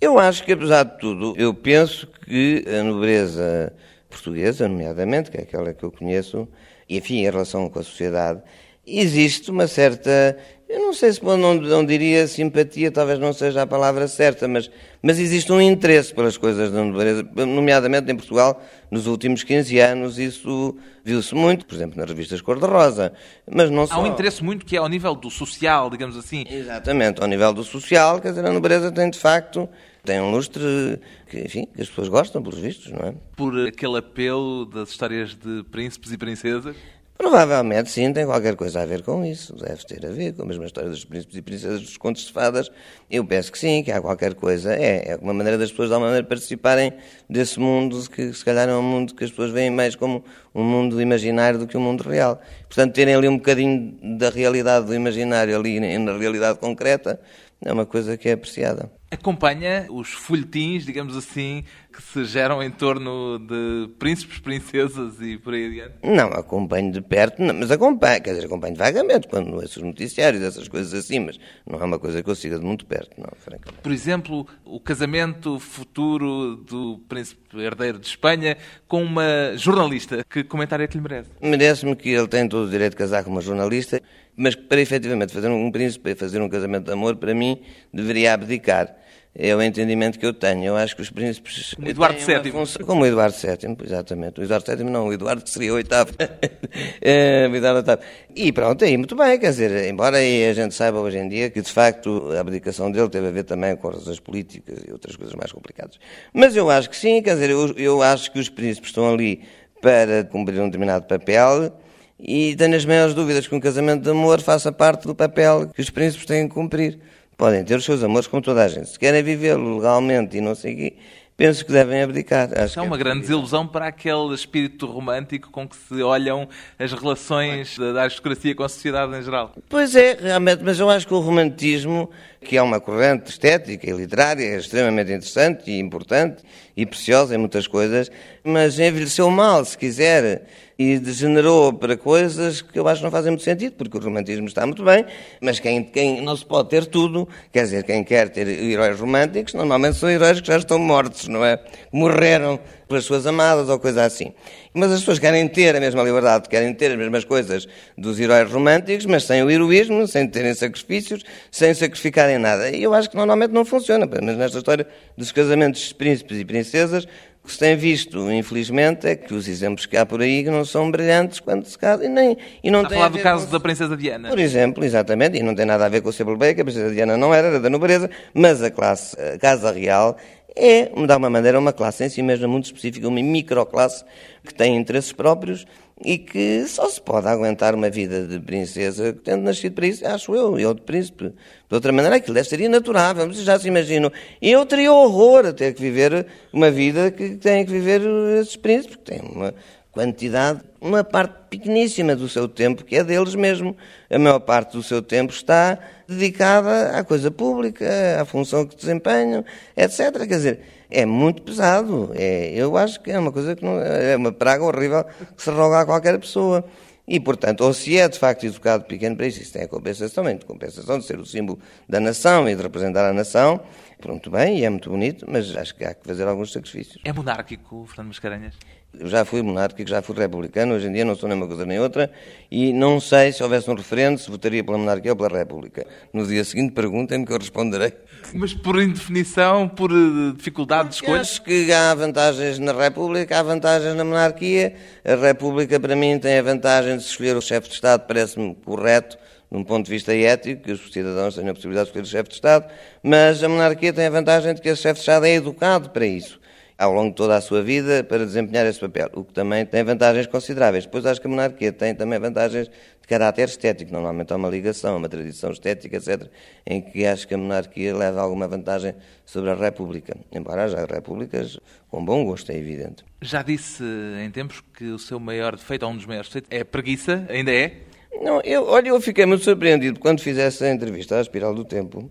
Eu 0.00 0.18
acho 0.18 0.44
que, 0.44 0.52
apesar 0.52 0.82
de 0.82 0.98
tudo, 0.98 1.34
eu 1.38 1.54
penso 1.54 2.06
que 2.06 2.64
a 2.68 2.82
nobreza 2.82 3.72
portuguesa, 4.10 4.68
nomeadamente, 4.68 5.30
que 5.30 5.38
é 5.38 5.40
aquela 5.40 5.72
que 5.72 5.82
eu 5.82 5.90
conheço, 5.90 6.46
e 6.88 6.98
enfim, 6.98 7.20
em 7.20 7.22
relação 7.22 7.68
com 7.70 7.78
a 7.78 7.82
sociedade, 7.82 8.42
existe 8.86 9.50
uma 9.50 9.66
certa, 9.66 10.36
eu 10.68 10.80
não 10.80 10.92
sei 10.92 11.12
se 11.12 11.24
não, 11.24 11.54
não 11.54 11.84
diria 11.84 12.26
simpatia, 12.26 12.90
talvez 12.90 13.18
não 13.18 13.32
seja 13.32 13.62
a 13.62 13.66
palavra 13.66 14.08
certa, 14.08 14.48
mas, 14.48 14.68
mas 15.00 15.18
existe 15.18 15.52
um 15.52 15.60
interesse 15.60 16.12
pelas 16.12 16.36
coisas 16.36 16.72
da 16.72 16.82
nobreza, 16.82 17.22
nomeadamente 17.34 18.10
em 18.10 18.16
Portugal, 18.16 18.60
nos 18.90 19.06
últimos 19.06 19.44
15 19.44 19.78
anos, 19.78 20.18
isso 20.18 20.76
viu-se 21.04 21.34
muito, 21.34 21.66
por 21.66 21.74
exemplo, 21.74 21.96
nas 21.98 22.08
revistas 22.08 22.40
Cor-de-Rosa, 22.40 23.12
mas 23.48 23.70
não 23.70 23.86
só. 23.86 23.94
Há 23.94 24.00
um 24.00 24.06
interesse 24.06 24.42
muito 24.42 24.66
que 24.66 24.76
é 24.76 24.78
ao 24.80 24.88
nível 24.88 25.14
do 25.14 25.30
social, 25.30 25.88
digamos 25.88 26.16
assim. 26.16 26.44
Exatamente, 26.50 27.22
ao 27.22 27.28
nível 27.28 27.52
do 27.52 27.62
social, 27.62 28.20
quer 28.20 28.30
dizer, 28.30 28.44
a 28.44 28.52
nobreza 28.52 28.90
tem 28.90 29.08
de 29.08 29.18
facto 29.18 29.68
tem 30.06 30.20
um 30.20 30.30
lustre 30.30 31.00
que, 31.28 31.40
enfim, 31.40 31.66
que 31.74 31.82
as 31.82 31.88
pessoas 31.88 32.08
gostam, 32.08 32.40
pelos 32.40 32.60
vistos, 32.60 32.92
não 32.92 33.08
é? 33.08 33.14
Por 33.36 33.66
aquele 33.66 33.98
apelo 33.98 34.64
das 34.64 34.90
histórias 34.90 35.34
de 35.34 35.64
príncipes 35.64 36.12
e 36.12 36.16
princesas? 36.16 36.76
Provavelmente 37.18 37.90
sim, 37.90 38.12
tem 38.12 38.26
qualquer 38.26 38.54
coisa 38.56 38.82
a 38.82 38.86
ver 38.86 39.02
com 39.02 39.24
isso. 39.24 39.56
Deve 39.56 39.84
ter 39.84 40.04
a 40.06 40.10
ver 40.10 40.34
com 40.34 40.42
a 40.42 40.46
mesma 40.46 40.66
história 40.66 40.90
dos 40.90 41.04
príncipes 41.04 41.36
e 41.36 41.42
princesas 41.42 41.80
dos 41.80 41.96
contos 41.96 42.26
de 42.26 42.32
fadas. 42.32 42.70
Eu 43.10 43.24
penso 43.24 43.50
que 43.50 43.58
sim, 43.58 43.82
que 43.82 43.90
há 43.90 44.00
qualquer 44.00 44.34
coisa. 44.34 44.74
É, 44.74 45.12
é 45.12 45.16
uma 45.16 45.32
maneira 45.32 45.56
das 45.56 45.70
pessoas 45.70 45.88
de 45.88 45.94
alguma 45.94 46.10
maneira 46.10 46.26
participarem 46.26 46.92
desse 47.28 47.58
mundo 47.58 48.08
que 48.10 48.32
se 48.32 48.44
calhar 48.44 48.68
é 48.68 48.74
um 48.76 48.82
mundo 48.82 49.14
que 49.14 49.24
as 49.24 49.30
pessoas 49.30 49.50
veem 49.50 49.70
mais 49.70 49.96
como 49.96 50.22
um 50.54 50.62
mundo 50.62 51.00
imaginário 51.00 51.58
do 51.58 51.66
que 51.66 51.76
um 51.76 51.80
mundo 51.80 52.02
real. 52.02 52.40
Portanto, 52.68 52.92
terem 52.92 53.14
ali 53.14 53.28
um 53.28 53.38
bocadinho 53.38 53.96
da 54.18 54.28
realidade 54.28 54.86
do 54.86 54.94
imaginário 54.94 55.56
ali 55.56 55.80
na 55.98 56.16
realidade 56.18 56.58
concreta 56.58 57.18
é 57.64 57.72
uma 57.72 57.86
coisa 57.86 58.16
que 58.16 58.28
é 58.28 58.32
apreciada. 58.32 58.90
Acompanha 59.08 59.86
os 59.88 60.10
folhetins, 60.10 60.84
digamos 60.84 61.16
assim, 61.16 61.62
que 61.92 62.02
se 62.02 62.24
geram 62.24 62.60
em 62.60 62.70
torno 62.70 63.38
de 63.38 63.88
príncipes, 64.00 64.40
princesas 64.40 65.20
e 65.20 65.38
por 65.38 65.54
aí 65.54 65.66
adiante? 65.66 65.94
Não, 66.02 66.26
acompanho 66.28 66.90
de 66.90 67.00
perto, 67.00 67.40
não, 67.40 67.54
mas 67.54 67.70
acompanho, 67.70 68.20
quer 68.20 68.34
dizer, 68.34 68.46
acompanho 68.46 68.74
vagamente, 68.74 69.28
quando 69.28 69.54
ouço 69.54 69.78
os 69.78 69.86
noticiários, 69.86 70.42
essas 70.42 70.66
coisas 70.66 70.92
assim, 70.92 71.20
mas 71.20 71.38
não 71.64 71.80
é 71.80 71.84
uma 71.84 72.00
coisa 72.00 72.20
que 72.20 72.28
eu 72.28 72.34
siga 72.34 72.58
de 72.58 72.64
muito 72.64 72.84
perto, 72.84 73.10
não, 73.16 73.30
francamente. 73.36 73.80
Por 73.80 73.92
exemplo, 73.92 74.46
o 74.64 74.80
casamento 74.80 75.58
futuro 75.60 76.56
do 76.56 76.98
príncipe 77.08 77.58
herdeiro 77.58 78.00
de 78.00 78.08
Espanha 78.08 78.56
com 78.88 79.02
uma 79.04 79.54
jornalista. 79.56 80.24
Que 80.28 80.42
comentário 80.42 80.82
é 80.82 80.88
que 80.88 80.96
lhe 80.96 81.02
merece? 81.02 81.30
Merece-me 81.40 81.94
que 81.94 82.08
ele 82.08 82.26
tem 82.26 82.48
todo 82.48 82.66
o 82.66 82.70
direito 82.70 82.90
de 82.90 82.96
casar 82.96 83.22
com 83.22 83.30
uma 83.30 83.40
jornalista, 83.40 84.02
mas 84.36 84.56
para 84.56 84.80
efetivamente 84.80 85.32
fazer 85.32 85.48
um 85.48 85.70
príncipe, 85.70 86.14
fazer 86.16 86.42
um 86.42 86.48
casamento 86.48 86.86
de 86.86 86.92
amor, 86.92 87.16
para 87.16 87.32
mim, 87.32 87.62
deveria 87.92 88.34
abdicar 88.34 88.95
é 89.38 89.54
o 89.54 89.62
entendimento 89.62 90.18
que 90.18 90.24
eu 90.24 90.32
tenho. 90.32 90.64
Eu 90.64 90.76
acho 90.76 90.96
que 90.96 91.02
os 91.02 91.10
príncipes. 91.10 91.74
Como 91.74 91.88
Eduardo 91.88 92.18
VII. 92.18 92.50
Função, 92.50 92.86
como 92.86 93.02
o 93.02 93.06
Eduardo 93.06 93.36
VII, 93.36 93.76
exatamente. 93.84 94.40
O 94.40 94.44
Eduardo 94.44 94.74
VII 94.74 94.84
não, 94.84 95.08
o 95.08 95.12
Eduardo 95.12 95.48
seria 95.48 95.72
o 95.72 95.76
oitavo. 95.76 96.12
é, 97.02 97.46
o 97.50 97.54
Eduardo 97.54 97.78
oitavo. 97.80 98.02
E 98.34 98.50
pronto, 98.50 98.84
aí 98.84 98.96
muito 98.96 99.14
bem, 99.14 99.38
quer 99.38 99.50
dizer, 99.50 99.88
embora 99.88 100.16
a 100.16 100.52
gente 100.52 100.74
saiba 100.74 100.98
hoje 101.00 101.18
em 101.18 101.28
dia 101.28 101.50
que 101.50 101.60
de 101.60 101.70
facto 101.70 102.32
a 102.34 102.40
abdicação 102.40 102.90
dele 102.90 103.10
teve 103.10 103.28
a 103.28 103.30
ver 103.30 103.44
também 103.44 103.76
com 103.76 103.88
razões 103.88 104.18
políticas 104.18 104.78
e 104.88 104.90
outras 104.90 105.16
coisas 105.16 105.34
mais 105.34 105.52
complicadas. 105.52 105.98
Mas 106.32 106.56
eu 106.56 106.70
acho 106.70 106.88
que 106.88 106.96
sim, 106.96 107.20
quer 107.20 107.34
dizer, 107.34 107.50
eu, 107.50 107.74
eu 107.76 108.02
acho 108.02 108.32
que 108.32 108.38
os 108.38 108.48
príncipes 108.48 108.88
estão 108.88 109.12
ali 109.12 109.42
para 109.82 110.24
cumprir 110.24 110.60
um 110.60 110.66
determinado 110.66 111.06
papel. 111.06 111.72
E 112.18 112.56
tenho 112.56 112.74
as 112.74 112.86
maiores 112.86 113.12
dúvidas 113.12 113.46
que 113.46 113.54
um 113.54 113.60
casamento 113.60 114.02
de 114.02 114.08
amor 114.08 114.40
faça 114.40 114.72
parte 114.72 115.06
do 115.06 115.14
papel 115.14 115.68
que 115.68 115.82
os 115.82 115.90
príncipes 115.90 116.24
têm 116.24 116.48
que 116.48 116.54
cumprir. 116.54 116.98
Podem 117.36 117.62
ter 117.64 117.76
os 117.76 117.84
seus 117.84 118.02
amores 118.02 118.26
como 118.26 118.40
toda 118.40 118.64
a 118.64 118.68
gente. 118.68 118.88
Se 118.88 118.98
querem 118.98 119.22
vivê-lo 119.22 119.76
legalmente 119.76 120.38
e 120.38 120.40
não 120.40 120.54
sei 120.54 120.72
o 120.72 120.76
quê, 120.76 120.96
penso 121.36 121.64
que 121.64 121.70
devem 121.70 122.02
abdicar. 122.02 122.48
Acho 122.58 122.78
é 122.80 122.82
uma 122.82 122.96
é 122.96 122.98
grande 122.98 123.20
desilusão 123.20 123.66
para 123.66 123.88
aquele 123.88 124.34
espírito 124.34 124.86
romântico 124.86 125.50
com 125.50 125.68
que 125.68 125.76
se 125.76 126.02
olham 126.02 126.48
as 126.78 126.92
relações 126.92 127.76
da 127.78 128.02
aristocracia 128.02 128.54
com 128.54 128.62
a 128.62 128.68
sociedade 128.68 129.14
em 129.14 129.22
geral. 129.22 129.52
Pois 129.68 129.94
é, 129.94 130.16
realmente, 130.18 130.62
mas 130.64 130.80
eu 130.80 130.88
acho 130.88 131.06
que 131.06 131.12
o 131.12 131.20
romantismo, 131.20 132.10
que 132.40 132.56
é 132.56 132.62
uma 132.62 132.80
corrente 132.80 133.30
estética 133.30 133.88
e 133.88 133.92
literária, 133.92 134.44
é 134.44 134.56
extremamente 134.56 135.10
interessante 135.12 135.70
e 135.70 135.78
importante 135.78 136.42
e 136.76 136.84
preciosa 136.84 137.34
em 137.34 137.38
muitas 137.38 137.66
coisas, 137.66 138.10
mas 138.44 138.78
envelheceu 138.78 139.30
mal, 139.30 139.64
se 139.64 139.76
quiser 139.76 140.42
e 140.78 140.98
degenerou 140.98 141.72
para 141.72 141.96
coisas 141.96 142.60
que 142.60 142.78
eu 142.78 142.86
acho 142.86 143.00
que 143.00 143.04
não 143.04 143.10
fazem 143.10 143.30
muito 143.30 143.44
sentido, 143.44 143.72
porque 143.72 143.96
o 143.96 144.00
romantismo 144.00 144.46
está 144.46 144.66
muito 144.66 144.84
bem, 144.84 145.06
mas 145.40 145.58
quem, 145.58 145.82
quem 145.82 146.20
não 146.20 146.36
se 146.36 146.44
pode 146.44 146.68
ter 146.68 146.84
tudo, 146.84 147.26
quer 147.50 147.62
dizer, 147.62 147.82
quem 147.84 148.04
quer 148.04 148.28
ter 148.28 148.46
heróis 148.46 149.00
românticos, 149.00 149.54
normalmente 149.54 149.96
são 149.96 150.10
heróis 150.10 150.40
que 150.40 150.46
já 150.46 150.58
estão 150.58 150.78
mortos, 150.78 151.28
não 151.28 151.44
é? 151.44 151.58
Morreram 151.90 152.60
pelas 152.88 153.04
suas 153.04 153.26
amadas 153.26 153.68
ou 153.68 153.78
coisa 153.78 154.04
assim. 154.04 154.32
Mas 154.72 154.92
as 154.92 155.00
pessoas 155.00 155.18
querem 155.18 155.46
ter 155.48 155.74
a 155.74 155.80
mesma 155.80 156.02
liberdade, 156.02 156.48
querem 156.48 156.72
ter 156.74 156.92
as 156.92 156.98
mesmas 156.98 157.24
coisas 157.24 157.66
dos 157.96 158.20
heróis 158.20 158.50
românticos, 158.50 159.06
mas 159.06 159.24
sem 159.24 159.42
o 159.42 159.50
heroísmo, 159.50 160.06
sem 160.06 160.26
terem 160.26 160.54
sacrifícios, 160.54 161.22
sem 161.50 161.74
sacrificarem 161.74 162.38
nada. 162.38 162.70
E 162.70 162.82
eu 162.82 162.94
acho 162.94 163.10
que 163.10 163.16
normalmente 163.16 163.52
não 163.52 163.64
funciona, 163.64 164.06
mas 164.06 164.36
nesta 164.36 164.58
história 164.58 164.86
dos 165.16 165.32
casamentos 165.32 165.88
de 165.88 165.94
príncipes 165.94 166.38
e 166.38 166.44
princesas, 166.44 167.06
o 167.42 167.46
que 167.46 167.52
se 167.52 167.60
tem 167.60 167.76
visto, 167.76 168.28
infelizmente, 168.32 169.06
é 169.06 169.14
que 169.14 169.32
os 169.32 169.46
exemplos 169.46 169.86
que 169.86 169.96
há 169.96 170.04
por 170.04 170.20
aí 170.20 170.42
não 170.42 170.64
são 170.64 170.90
brilhantes 170.90 171.38
quando 171.38 171.64
se 171.64 171.78
casam 171.78 172.04
e, 172.04 172.08
nem, 172.08 172.36
e 172.60 172.72
não 172.72 172.80
Está 172.80 172.88
tem 172.88 172.98
a 172.98 173.00
falar 173.02 173.16
do 173.16 173.22
caso 173.22 173.46
com... 173.46 173.52
da 173.52 173.60
Princesa 173.60 173.96
Diana. 173.96 174.28
Por 174.28 174.38
exemplo, 174.40 174.84
exatamente, 174.84 175.38
e 175.38 175.44
não 175.44 175.54
tem 175.54 175.64
nada 175.64 175.86
a 175.86 175.88
ver 175.88 176.00
com 176.00 176.08
o 176.08 176.12
que 176.12 176.60
a 176.60 176.64
Princesa 176.64 176.92
Diana 176.92 177.16
não 177.16 177.32
era, 177.32 177.46
era 177.46 177.60
da 177.60 177.70
nobreza, 177.70 178.10
mas 178.34 178.60
a 178.64 178.68
classe, 178.68 179.16
a 179.20 179.38
Casa 179.38 179.70
Real, 179.70 180.16
é, 180.56 180.86
de 180.86 181.12
alguma 181.12 181.28
maneira, 181.28 181.58
uma 181.58 181.72
classe 181.72 182.04
em 182.04 182.08
si 182.08 182.22
mesma 182.22 182.48
muito 182.48 182.64
específica, 182.64 183.06
uma 183.06 183.20
microclasse 183.20 184.04
que 184.42 184.54
tem 184.54 184.74
interesses 184.74 185.12
próprios 185.12 185.66
e 186.02 186.16
que 186.16 186.66
só 186.66 186.88
se 186.88 187.00
pode 187.00 187.26
aguentar 187.26 187.74
uma 187.74 187.90
vida 187.90 188.26
de 188.26 188.40
princesa 188.40 189.12
tendo 189.12 189.42
nascido 189.42 189.74
para 189.74 189.86
isso, 189.86 190.06
acho 190.06 190.34
eu, 190.34 190.58
eu 190.58 190.72
de 190.72 190.80
príncipe. 190.80 191.24
De 191.68 191.74
outra 191.74 191.92
maneira, 191.92 192.16
aquilo 192.16 192.34
deve 192.34 192.48
ser 192.48 192.60
inaturável, 192.60 193.26
vocês 193.26 193.44
já 193.44 193.58
se 193.58 193.68
imaginam. 193.68 194.10
Eu 194.40 194.64
teria 194.64 194.92
horror 194.92 195.46
a 195.46 195.52
ter 195.52 195.74
que 195.74 195.80
viver 195.80 196.26
uma 196.52 196.70
vida 196.70 197.10
que 197.10 197.36
têm 197.36 197.64
que 197.64 197.72
viver 197.72 198.00
esses 198.40 198.56
príncipes, 198.56 198.96
que 198.96 199.02
têm 199.02 199.20
uma 199.20 199.54
quantidade, 199.92 200.60
uma 200.86 201.02
parte 201.02 201.34
pequeníssima 201.50 202.14
do 202.14 202.28
seu 202.28 202.48
tempo, 202.48 202.84
que 202.84 202.96
é 202.96 203.04
deles 203.04 203.34
mesmo. 203.34 203.76
A 204.08 204.18
maior 204.18 204.38
parte 204.38 204.72
do 204.72 204.82
seu 204.82 205.02
tempo 205.02 205.32
está 205.32 205.78
dedicada 206.08 206.96
à 206.96 207.04
coisa 207.04 207.30
pública, 207.30 207.86
à 208.20 208.24
função 208.24 208.66
que 208.66 208.76
desempenham, 208.76 209.44
etc. 209.76 210.16
Quer 210.18 210.26
dizer, 210.26 210.60
é 210.90 211.04
muito 211.04 211.42
pesado. 211.42 212.12
É, 212.14 212.52
eu 212.54 212.76
acho 212.76 213.00
que 213.00 213.10
é 213.10 213.18
uma 213.18 213.32
coisa 213.32 213.56
que 213.56 213.64
não, 213.64 213.80
é 213.80 214.16
uma 214.16 214.32
praga 214.32 214.64
horrível 214.64 215.04
que 215.36 215.42
se 215.42 215.50
roga 215.50 215.80
a 215.80 215.84
qualquer 215.84 216.18
pessoa. 216.18 216.64
E, 217.08 217.20
portanto, 217.20 217.60
ou 217.60 217.72
se 217.72 217.96
é 217.96 218.08
de 218.08 218.18
facto 218.18 218.44
educado 218.44 218.84
pequeno 218.84 219.16
para 219.16 219.26
isso, 219.28 219.40
isso 219.40 219.52
tem 219.52 219.62
a 219.62 219.68
compensação, 219.68 220.24
de 220.24 220.44
compensação 220.44 220.98
de 220.98 221.04
ser 221.04 221.20
o 221.20 221.26
símbolo 221.26 221.60
da 221.88 222.00
nação 222.00 222.48
e 222.48 222.56
de 222.56 222.60
representar 222.60 223.08
a 223.08 223.12
nação, 223.12 223.60
pronto, 224.00 224.28
bem, 224.28 224.58
e 224.58 224.64
é 224.64 224.70
muito 224.70 224.90
bonito, 224.90 225.24
mas 225.28 225.54
acho 225.56 225.76
que 225.76 225.84
há 225.84 225.94
que 225.94 226.04
fazer 226.04 226.26
alguns 226.26 226.52
sacrifícios. 226.52 227.00
É 227.04 227.12
monárquico, 227.12 227.86
Fernando 227.86 228.08
Mascarenhas? 228.08 228.56
Eu 228.98 229.08
já 229.08 229.24
fui 229.24 229.42
monárquico, 229.42 229.88
já 229.88 230.00
fui 230.00 230.16
republicano, 230.16 230.74
hoje 230.74 230.86
em 230.86 230.92
dia 230.92 231.04
não 231.04 231.14
sou 231.14 231.28
nem 231.28 231.36
uma 231.36 231.46
coisa 231.46 231.66
nem 231.66 231.78
outra, 231.78 232.10
e 232.50 232.72
não 232.72 233.00
sei 233.00 233.32
se 233.32 233.42
houvesse 233.42 233.70
um 233.70 233.74
referendo 233.74 234.18
se 234.18 234.30
votaria 234.30 234.64
pela 234.64 234.78
monarquia 234.78 235.12
ou 235.12 235.16
pela 235.16 235.28
república. 235.38 235.86
No 236.12 236.26
dia 236.26 236.42
seguinte 236.44 236.72
perguntem-me 236.72 237.26
que 237.26 237.32
eu 237.32 237.38
responderei. 237.38 237.92
Mas 238.34 238.54
por 238.54 238.80
indefinição, 238.80 239.68
por 239.68 239.90
eh, 239.90 240.34
dificuldade 240.36 240.90
de 240.90 240.94
escolha? 240.96 241.20
Acho 241.20 241.42
que 241.42 241.72
há 241.72 241.94
vantagens 241.94 242.58
na 242.58 242.72
república, 242.72 243.38
há 243.38 243.42
vantagens 243.42 243.94
na 243.94 244.04
monarquia. 244.04 244.74
A 245.04 245.14
república, 245.14 245.78
para 245.78 245.94
mim, 245.94 246.18
tem 246.18 246.38
a 246.38 246.42
vantagem 246.42 246.96
de 246.96 247.02
se 247.02 247.10
escolher 247.10 247.36
o 247.36 247.42
chefe 247.42 247.68
de 247.68 247.74
Estado, 247.74 248.06
parece-me 248.06 248.54
correto, 248.64 249.18
de 249.50 249.58
um 249.58 249.62
ponto 249.64 249.86
de 249.86 249.90
vista 249.90 250.14
ético, 250.14 250.62
que 250.62 250.72
os 250.72 250.92
cidadãos 250.92 251.34
tenham 251.34 251.50
a 251.50 251.54
possibilidade 251.54 251.86
de 251.86 251.90
escolher 251.90 252.04
o 252.04 252.10
chefe 252.10 252.28
de 252.30 252.34
Estado, 252.34 252.66
mas 253.02 253.42
a 253.42 253.48
monarquia 253.48 253.92
tem 253.92 254.06
a 254.06 254.10
vantagem 254.10 254.54
de 254.54 254.60
que 254.60 254.70
o 254.70 254.76
chefe 254.76 254.94
de 254.94 255.00
Estado 255.00 255.26
é 255.26 255.34
educado 255.34 255.90
para 255.90 256.06
isso 256.06 256.40
ao 256.78 256.92
longo 256.92 257.10
de 257.10 257.16
toda 257.16 257.36
a 257.36 257.40
sua 257.40 257.62
vida 257.62 258.04
para 258.04 258.24
desempenhar 258.24 258.66
esse 258.66 258.78
papel, 258.78 259.08
o 259.14 259.24
que 259.24 259.32
também 259.32 259.64
tem 259.64 259.82
vantagens 259.82 260.26
consideráveis. 260.26 260.84
Depois 260.84 261.06
acho 261.06 261.20
que 261.20 261.26
a 261.26 261.30
monarquia 261.30 261.72
tem 261.72 261.94
também 261.94 262.18
vantagens 262.18 262.68
de 262.68 263.08
caráter 263.08 263.48
estético, 263.48 263.92
normalmente 263.92 264.32
há 264.32 264.36
uma 264.36 264.48
ligação, 264.48 264.96
uma 264.96 265.08
tradição 265.08 265.50
estética, 265.50 265.96
etc., 265.96 266.28
em 266.66 266.82
que 266.82 267.06
acho 267.06 267.26
que 267.26 267.34
a 267.34 267.38
monarquia 267.38 267.96
leva 267.96 268.20
alguma 268.20 268.46
vantagem 268.46 268.94
sobre 269.24 269.50
a 269.50 269.54
república, 269.54 270.16
embora 270.32 270.64
haja 270.64 270.84
repúblicas 270.84 271.58
com 271.88 272.04
bom 272.04 272.24
gosto, 272.24 272.50
é 272.52 272.56
evidente. 272.56 273.04
Já 273.22 273.42
disse 273.42 273.82
em 274.22 274.30
tempos 274.30 274.62
que 274.76 274.84
o 274.84 274.98
seu 274.98 275.18
maior 275.18 275.56
defeito, 275.56 275.86
ou 275.86 275.92
um 275.92 275.96
dos 275.96 276.06
maiores 276.06 276.28
defeitos, 276.28 276.50
é 276.50 276.60
a 276.60 276.64
preguiça, 276.64 277.24
ainda 277.30 277.52
é? 277.52 277.80
Não, 278.20 278.40
eu, 278.42 278.64
olha, 278.64 278.88
eu 278.88 279.00
fiquei 279.00 279.26
muito 279.26 279.44
surpreendido 279.44 280.00
quando 280.00 280.20
fiz 280.20 280.38
essa 280.38 280.68
entrevista 280.68 281.16
à 281.16 281.20
Espiral 281.20 281.54
do 281.54 281.64
Tempo, 281.64 282.10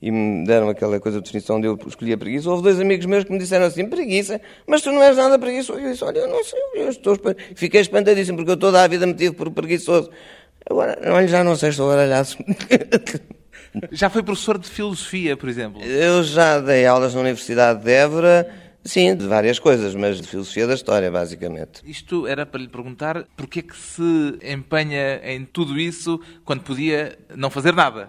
e 0.00 0.10
me 0.10 0.46
deram 0.46 0.68
aquela 0.68 1.00
coisa 1.00 1.18
de 1.18 1.24
definição 1.24 1.60
de 1.60 1.66
eu 1.66 1.78
escolhi 1.86 2.12
a 2.12 2.18
preguiça. 2.18 2.48
Houve 2.48 2.62
dois 2.62 2.80
amigos 2.80 3.04
meus 3.06 3.24
que 3.24 3.32
me 3.32 3.38
disseram 3.38 3.66
assim: 3.66 3.86
preguiça, 3.86 4.40
mas 4.66 4.80
tu 4.80 4.92
não 4.92 5.02
és 5.02 5.16
nada 5.16 5.38
preguiçoso. 5.38 5.80
Eu 5.80 5.90
disse: 5.90 6.04
olha, 6.04 6.18
eu 6.18 6.28
não 6.28 6.44
sei, 6.44 6.60
eu 6.74 6.88
estou. 6.88 7.18
Fiquei 7.54 7.80
espantadíssimo 7.80 8.38
porque 8.38 8.52
eu 8.52 8.56
toda 8.56 8.82
a 8.82 8.86
vida 8.86 9.06
me 9.06 9.14
tive 9.14 9.34
por 9.34 9.50
preguiçoso. 9.50 10.10
Agora, 10.70 10.98
olha, 11.12 11.26
já 11.26 11.42
não 11.42 11.56
sei, 11.56 11.70
estou 11.70 11.88
baralhado. 11.88 12.28
Já 13.92 14.08
foi 14.08 14.22
professor 14.22 14.58
de 14.58 14.68
filosofia, 14.68 15.36
por 15.36 15.48
exemplo? 15.48 15.82
Eu 15.82 16.22
já 16.24 16.58
dei 16.58 16.86
aulas 16.86 17.14
na 17.14 17.20
Universidade 17.20 17.84
de 17.84 17.90
Évora. 17.90 18.48
Sim, 18.84 19.14
de 19.14 19.26
várias 19.26 19.58
coisas, 19.58 19.94
mas 19.94 20.20
de 20.20 20.26
filosofia 20.26 20.66
da 20.66 20.72
história, 20.72 21.10
basicamente. 21.10 21.82
Isto 21.84 22.26
era 22.26 22.46
para 22.46 22.60
lhe 22.60 22.68
perguntar 22.68 23.24
porquê 23.36 23.58
é 23.58 23.62
que 23.62 23.76
se 23.76 24.38
empenha 24.42 25.20
em 25.22 25.44
tudo 25.44 25.78
isso 25.78 26.18
quando 26.44 26.62
podia 26.62 27.18
não 27.36 27.50
fazer 27.50 27.74
nada? 27.74 28.08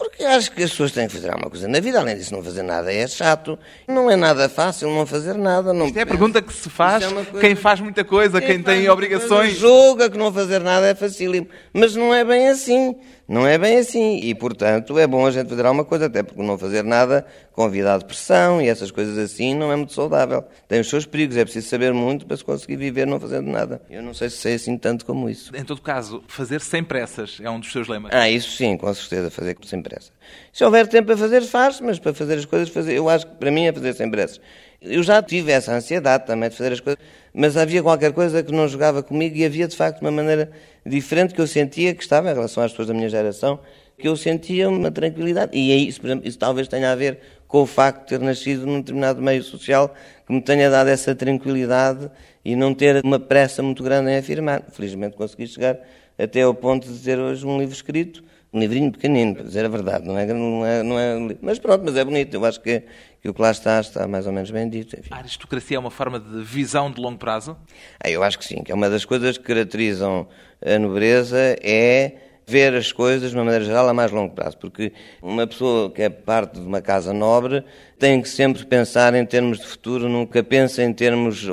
Porque 0.00 0.24
acho 0.24 0.50
que 0.52 0.62
as 0.62 0.70
pessoas 0.70 0.92
têm 0.92 1.06
que 1.06 1.12
fazer 1.12 1.28
alguma 1.28 1.50
coisa 1.50 1.68
na 1.68 1.78
vida, 1.78 2.00
além 2.00 2.16
disso 2.16 2.32
não 2.32 2.42
fazer 2.42 2.62
nada 2.62 2.90
é 2.90 3.06
chato. 3.06 3.58
Não 3.86 4.10
é 4.10 4.16
nada 4.16 4.48
fácil 4.48 4.88
não 4.88 5.04
fazer 5.04 5.34
nada. 5.34 5.74
Não 5.74 5.88
Isto 5.88 5.98
é 5.98 6.00
a 6.00 6.06
pergunta 6.06 6.40
que 6.40 6.54
se 6.54 6.70
faz, 6.70 7.04
é 7.04 7.38
quem 7.38 7.54
faz 7.54 7.80
muita 7.80 8.02
coisa, 8.02 8.40
quem, 8.40 8.48
quem 8.48 8.62
tem 8.62 8.88
obrigações. 8.88 9.58
Julga 9.58 10.08
que 10.08 10.16
não 10.16 10.32
fazer 10.32 10.60
nada 10.60 10.86
é 10.86 10.94
facílimo, 10.94 11.48
mas 11.74 11.94
não 11.94 12.14
é 12.14 12.24
bem 12.24 12.48
assim. 12.48 12.96
Não 13.30 13.46
é 13.46 13.56
bem 13.56 13.78
assim. 13.78 14.18
E, 14.24 14.34
portanto, 14.34 14.98
é 14.98 15.06
bom 15.06 15.24
a 15.24 15.30
gente 15.30 15.48
fazer 15.48 15.64
alguma 15.64 15.84
coisa, 15.84 16.06
até 16.06 16.20
porque 16.20 16.42
não 16.42 16.58
fazer 16.58 16.82
nada 16.82 17.24
convida 17.52 17.94
à 17.94 17.98
depressão 17.98 18.60
e 18.60 18.68
essas 18.68 18.90
coisas 18.90 19.16
assim 19.16 19.54
não 19.54 19.70
é 19.70 19.76
muito 19.76 19.92
saudável. 19.92 20.42
Tem 20.66 20.80
os 20.80 20.88
seus 20.88 21.06
perigos, 21.06 21.36
é 21.36 21.44
preciso 21.44 21.68
saber 21.68 21.92
muito 21.92 22.26
para 22.26 22.36
se 22.36 22.42
conseguir 22.42 22.76
viver 22.76 23.06
não 23.06 23.20
fazendo 23.20 23.48
nada. 23.48 23.80
Eu 23.88 24.02
não 24.02 24.12
sei 24.12 24.30
se 24.30 24.38
sei 24.38 24.54
assim 24.54 24.76
tanto 24.76 25.06
como 25.06 25.30
isso. 25.30 25.56
Em 25.56 25.62
todo 25.62 25.80
caso, 25.80 26.24
fazer 26.26 26.60
sem 26.60 26.82
pressas 26.82 27.38
é 27.40 27.48
um 27.48 27.60
dos 27.60 27.70
seus 27.70 27.86
lemas. 27.86 28.10
Ah, 28.12 28.28
isso 28.28 28.50
sim, 28.56 28.76
com 28.76 28.92
certeza, 28.92 29.30
fazer 29.30 29.56
sem 29.62 29.80
pressa. 29.80 30.10
Se 30.52 30.64
houver 30.64 30.88
tempo 30.88 31.06
para 31.06 31.16
fazer, 31.16 31.42
faz, 31.42 31.80
mas 31.80 32.00
para 32.00 32.12
fazer 32.12 32.34
as 32.34 32.44
coisas, 32.44 32.68
fazer, 32.68 32.94
eu 32.94 33.08
acho 33.08 33.28
que 33.28 33.34
para 33.36 33.52
mim 33.52 33.64
é 33.64 33.72
fazer 33.72 33.92
sem 33.92 34.10
pressas. 34.10 34.40
Eu 34.82 35.04
já 35.04 35.22
tive 35.22 35.52
essa 35.52 35.72
ansiedade 35.72 36.26
também 36.26 36.48
de 36.48 36.56
fazer 36.56 36.72
as 36.72 36.80
coisas, 36.80 37.00
mas 37.32 37.56
havia 37.56 37.80
qualquer 37.80 38.12
coisa 38.12 38.42
que 38.42 38.50
não 38.50 38.66
jogava 38.66 39.04
comigo 39.04 39.36
e 39.36 39.44
havia 39.44 39.68
de 39.68 39.76
facto 39.76 40.00
uma 40.00 40.10
maneira 40.10 40.50
diferente 40.84 41.34
que 41.34 41.40
eu 41.40 41.46
sentia 41.46 41.94
que 41.94 42.02
estava 42.02 42.30
em 42.30 42.34
relação 42.34 42.62
às 42.62 42.70
pessoas 42.70 42.88
da 42.88 42.94
minha 42.94 43.08
geração, 43.08 43.60
que 43.98 44.08
eu 44.08 44.16
sentia 44.16 44.68
uma 44.68 44.90
tranquilidade. 44.90 45.56
E 45.56 45.72
é 45.72 45.76
isso, 45.76 46.00
por 46.00 46.06
exemplo, 46.08 46.28
isso 46.28 46.38
talvez 46.38 46.68
tenha 46.68 46.90
a 46.90 46.94
ver 46.94 47.18
com 47.46 47.62
o 47.62 47.66
facto 47.66 48.02
de 48.02 48.06
ter 48.08 48.20
nascido 48.20 48.66
num 48.66 48.80
determinado 48.80 49.20
meio 49.20 49.42
social 49.42 49.94
que 50.26 50.32
me 50.32 50.40
tenha 50.40 50.70
dado 50.70 50.88
essa 50.88 51.14
tranquilidade 51.14 52.10
e 52.44 52.56
não 52.56 52.72
ter 52.72 53.04
uma 53.04 53.18
pressa 53.18 53.62
muito 53.62 53.82
grande 53.82 54.10
em 54.10 54.16
afirmar. 54.16 54.62
Felizmente 54.70 55.16
consegui 55.16 55.46
chegar 55.46 55.78
até 56.18 56.42
ao 56.42 56.54
ponto 56.54 56.90
de 56.90 56.98
ter 56.98 57.18
hoje 57.18 57.44
um 57.46 57.58
livro 57.58 57.74
escrito 57.74 58.22
um 58.52 58.58
livrinho 58.58 58.90
pequenino, 58.90 59.34
para 59.34 59.44
dizer 59.44 59.64
a 59.64 59.68
verdade, 59.68 60.06
não 60.06 60.18
é, 60.18 60.26
não 60.26 60.66
é, 60.66 60.82
não 60.82 60.98
é, 60.98 61.36
mas 61.40 61.58
pronto, 61.58 61.82
mas 61.84 61.96
é 61.96 62.04
bonito, 62.04 62.34
eu 62.34 62.44
acho 62.44 62.60
que, 62.60 62.82
que 63.22 63.28
o 63.28 63.34
que 63.34 63.40
lá 63.40 63.50
está 63.50 63.80
está 63.80 64.08
mais 64.08 64.26
ou 64.26 64.32
menos 64.32 64.50
bem 64.50 64.68
dito. 64.68 64.98
Enfim. 64.98 65.08
A 65.12 65.18
aristocracia 65.18 65.76
é 65.76 65.80
uma 65.80 65.90
forma 65.90 66.18
de 66.18 66.42
visão 66.42 66.90
de 66.90 67.00
longo 67.00 67.18
prazo? 67.18 67.56
Ah, 68.02 68.10
eu 68.10 68.22
acho 68.22 68.38
que 68.38 68.44
sim, 68.44 68.62
que 68.62 68.72
é 68.72 68.74
uma 68.74 68.90
das 68.90 69.04
coisas 69.04 69.38
que 69.38 69.44
caracterizam 69.44 70.26
a 70.64 70.78
nobreza 70.78 71.56
é 71.62 72.12
ver 72.50 72.74
as 72.74 72.90
coisas 72.90 73.30
de 73.30 73.36
uma 73.36 73.44
maneira 73.44 73.64
geral 73.64 73.88
a 73.88 73.94
mais 73.94 74.10
longo 74.10 74.34
prazo, 74.34 74.58
porque 74.58 74.92
uma 75.22 75.46
pessoa 75.46 75.88
que 75.88 76.02
é 76.02 76.10
parte 76.10 76.58
de 76.58 76.66
uma 76.66 76.82
casa 76.82 77.12
nobre 77.12 77.64
tem 78.00 78.22
que 78.22 78.30
sempre 78.30 78.64
pensar 78.64 79.14
em 79.14 79.26
termos 79.26 79.58
de 79.58 79.66
futuro, 79.66 80.08
nunca 80.08 80.42
pensa 80.42 80.82
em 80.82 80.90
termos, 80.90 81.46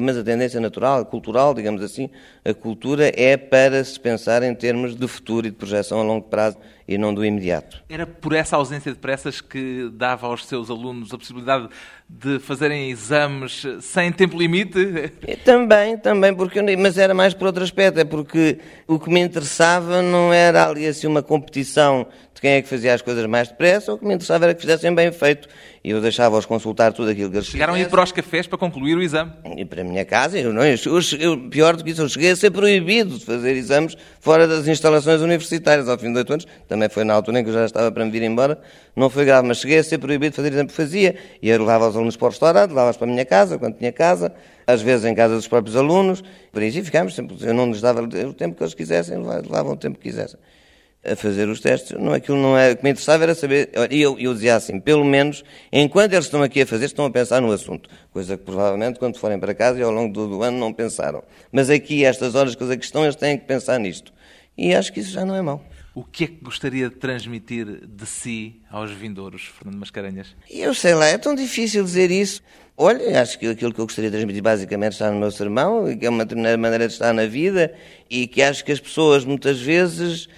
mas 0.00 0.16
a 0.16 0.22
tendência 0.22 0.60
natural, 0.60 1.04
cultural, 1.04 1.52
digamos 1.52 1.82
assim, 1.82 2.08
a 2.44 2.54
cultura 2.54 3.10
é 3.12 3.36
para 3.36 3.82
se 3.82 3.98
pensar 3.98 4.44
em 4.44 4.54
termos 4.54 4.94
de 4.94 5.08
futuro 5.08 5.48
e 5.48 5.50
de 5.50 5.56
projeção 5.56 5.98
a 5.98 6.04
longo 6.04 6.28
prazo 6.28 6.56
e 6.86 6.96
não 6.96 7.12
do 7.12 7.24
imediato. 7.24 7.82
Era 7.88 8.06
por 8.06 8.34
essa 8.34 8.56
ausência 8.56 8.92
de 8.92 8.98
pressas 8.98 9.40
que 9.40 9.90
dava 9.92 10.28
aos 10.28 10.46
seus 10.46 10.70
alunos 10.70 11.12
a 11.12 11.18
possibilidade 11.18 11.68
de 12.08 12.38
fazerem 12.38 12.90
exames 12.90 13.66
sem 13.80 14.12
tempo 14.12 14.38
limite? 14.38 15.10
Também, 15.44 15.98
também, 15.98 16.32
porque 16.34 16.62
mas 16.76 16.98
era 16.98 17.14
mais 17.14 17.34
por 17.34 17.46
outro 17.46 17.64
aspecto, 17.64 17.98
é 17.98 18.04
porque 18.04 18.58
o 18.86 18.98
que 19.00 19.10
me 19.10 19.20
interessava 19.20 20.02
não 20.02 20.32
era 20.32 20.68
ali 20.68 20.86
assim 20.86 21.08
uma 21.08 21.22
competição 21.22 22.06
quem 22.44 22.56
é 22.56 22.62
que 22.62 22.68
fazia 22.68 22.92
as 22.92 23.00
coisas 23.00 23.24
mais 23.24 23.48
depressa, 23.48 23.94
o 23.94 23.96
que 23.96 24.04
me 24.04 24.12
interessava 24.12 24.44
era 24.44 24.54
que 24.54 24.60
fizessem 24.60 24.94
bem 24.94 25.10
feito. 25.10 25.48
E 25.82 25.88
eu 25.88 26.00
deixava-os 26.02 26.44
consultar 26.44 26.92
tudo 26.92 27.10
aquilo 27.10 27.30
que 27.30 27.38
eles 27.38 27.46
Chegaram 27.48 27.72
a 27.72 27.80
ir 27.80 27.88
para 27.88 28.02
os 28.02 28.12
cafés 28.12 28.46
para 28.46 28.58
concluir 28.58 28.98
o 28.98 29.02
exame. 29.02 29.32
E 29.56 29.64
para 29.64 29.80
a 29.80 29.84
minha 29.84 30.04
casa, 30.04 30.38
eu 30.38 30.52
não, 30.52 30.62
eu, 30.62 30.76
eu, 31.18 31.48
pior 31.48 31.74
do 31.74 31.82
que 31.82 31.92
isso, 31.92 32.02
eu 32.02 32.08
cheguei 32.10 32.32
a 32.32 32.36
ser 32.36 32.50
proibido 32.50 33.18
de 33.18 33.24
fazer 33.24 33.52
exames 33.52 33.96
fora 34.20 34.46
das 34.46 34.68
instalações 34.68 35.22
universitárias 35.22 35.88
ao 35.88 35.96
fim 35.96 36.12
de 36.12 36.18
oito 36.18 36.34
anos. 36.34 36.46
Também 36.68 36.86
foi 36.90 37.02
na 37.02 37.14
altura 37.14 37.40
em 37.40 37.44
que 37.44 37.48
eu 37.48 37.54
já 37.54 37.64
estava 37.64 37.90
para 37.90 38.04
me 38.04 38.10
vir 38.10 38.22
embora. 38.22 38.60
Não 38.94 39.08
foi 39.08 39.24
grave, 39.24 39.48
mas 39.48 39.56
cheguei 39.56 39.78
a 39.78 39.82
ser 39.82 39.96
proibido 39.96 40.32
de 40.32 40.36
fazer 40.36 40.52
exame. 40.52 40.68
Fazia. 40.68 41.16
E 41.40 41.48
eu 41.48 41.58
levava 41.58 41.88
os 41.88 41.96
alunos 41.96 42.14
para 42.14 42.26
o 42.26 42.28
restaurante, 42.28 42.68
levava-os 42.68 42.98
para 42.98 43.06
a 43.06 43.10
minha 43.10 43.24
casa, 43.24 43.58
quando 43.58 43.78
tinha 43.78 43.90
casa, 43.90 44.34
às 44.66 44.82
vezes 44.82 45.06
em 45.06 45.14
casa 45.14 45.34
dos 45.34 45.48
próprios 45.48 45.76
alunos. 45.76 46.22
Por 46.52 46.60
aí 46.60 46.70
ficámos, 46.70 47.16
eu 47.16 47.54
não 47.54 47.68
lhes 47.68 47.80
dava 47.80 48.02
o 48.02 48.34
tempo 48.34 48.54
que 48.54 48.62
eles 48.62 48.74
quisessem, 48.74 49.16
levavam 49.16 49.72
o 49.72 49.76
tempo 49.78 49.98
que 49.98 50.10
quisessem 50.10 50.38
a 51.04 51.16
fazer 51.16 51.48
os 51.48 51.60
testes. 51.60 51.98
Não, 51.98 52.12
aquilo 52.12 52.36
não 52.36 52.56
é, 52.56 52.72
o 52.72 52.76
que 52.76 52.84
me 52.84 52.90
interessava 52.90 53.24
era 53.24 53.34
saber, 53.34 53.70
e 53.90 54.00
eu, 54.00 54.18
eu 54.18 54.32
dizia 54.32 54.56
assim, 54.56 54.80
pelo 54.80 55.04
menos, 55.04 55.44
enquanto 55.72 56.12
eles 56.12 56.24
estão 56.24 56.42
aqui 56.42 56.62
a 56.62 56.66
fazer, 56.66 56.86
estão 56.86 57.04
a 57.04 57.10
pensar 57.10 57.40
no 57.40 57.52
assunto. 57.52 57.88
Coisa 58.12 58.36
que 58.36 58.44
provavelmente, 58.44 58.98
quando 58.98 59.18
forem 59.18 59.38
para 59.38 59.54
casa 59.54 59.78
e 59.78 59.82
ao 59.82 59.90
longo 59.90 60.12
do, 60.12 60.28
do 60.28 60.42
ano, 60.42 60.58
não 60.58 60.72
pensaram. 60.72 61.22
Mas 61.52 61.70
aqui, 61.70 62.04
estas 62.04 62.34
horas 62.34 62.54
que 62.54 62.64
aqui 62.64 62.84
estão, 62.84 63.04
eles 63.04 63.16
têm 63.16 63.38
que 63.38 63.44
pensar 63.44 63.78
nisto. 63.78 64.12
E 64.56 64.74
acho 64.74 64.92
que 64.92 65.00
isso 65.00 65.12
já 65.12 65.24
não 65.24 65.34
é 65.34 65.42
mau. 65.42 65.64
O 65.94 66.02
que 66.02 66.24
é 66.24 66.26
que 66.26 66.38
gostaria 66.42 66.88
de 66.88 66.96
transmitir 66.96 67.86
de 67.86 68.06
si 68.06 68.60
aos 68.68 68.90
vindouros, 68.90 69.42
Fernando 69.44 69.78
Mascarenhas? 69.78 70.34
Eu 70.50 70.74
sei 70.74 70.92
lá, 70.92 71.06
é 71.06 71.16
tão 71.16 71.36
difícil 71.36 71.84
dizer 71.84 72.10
isso. 72.10 72.42
Olha, 72.76 73.22
acho 73.22 73.38
que 73.38 73.46
aquilo 73.46 73.72
que 73.72 73.80
eu 73.80 73.86
gostaria 73.86 74.10
de 74.10 74.16
transmitir 74.16 74.42
basicamente 74.42 74.94
está 74.94 75.08
no 75.08 75.20
meu 75.20 75.30
sermão, 75.30 75.96
que 75.96 76.04
é 76.04 76.10
uma 76.10 76.24
determinada 76.24 76.58
maneira 76.58 76.88
de 76.88 76.92
estar 76.92 77.12
na 77.12 77.26
vida 77.26 77.72
e 78.10 78.26
que 78.26 78.42
acho 78.42 78.64
que 78.64 78.72
as 78.72 78.80
pessoas 78.80 79.24
muitas 79.24 79.60
vezes 79.60 80.28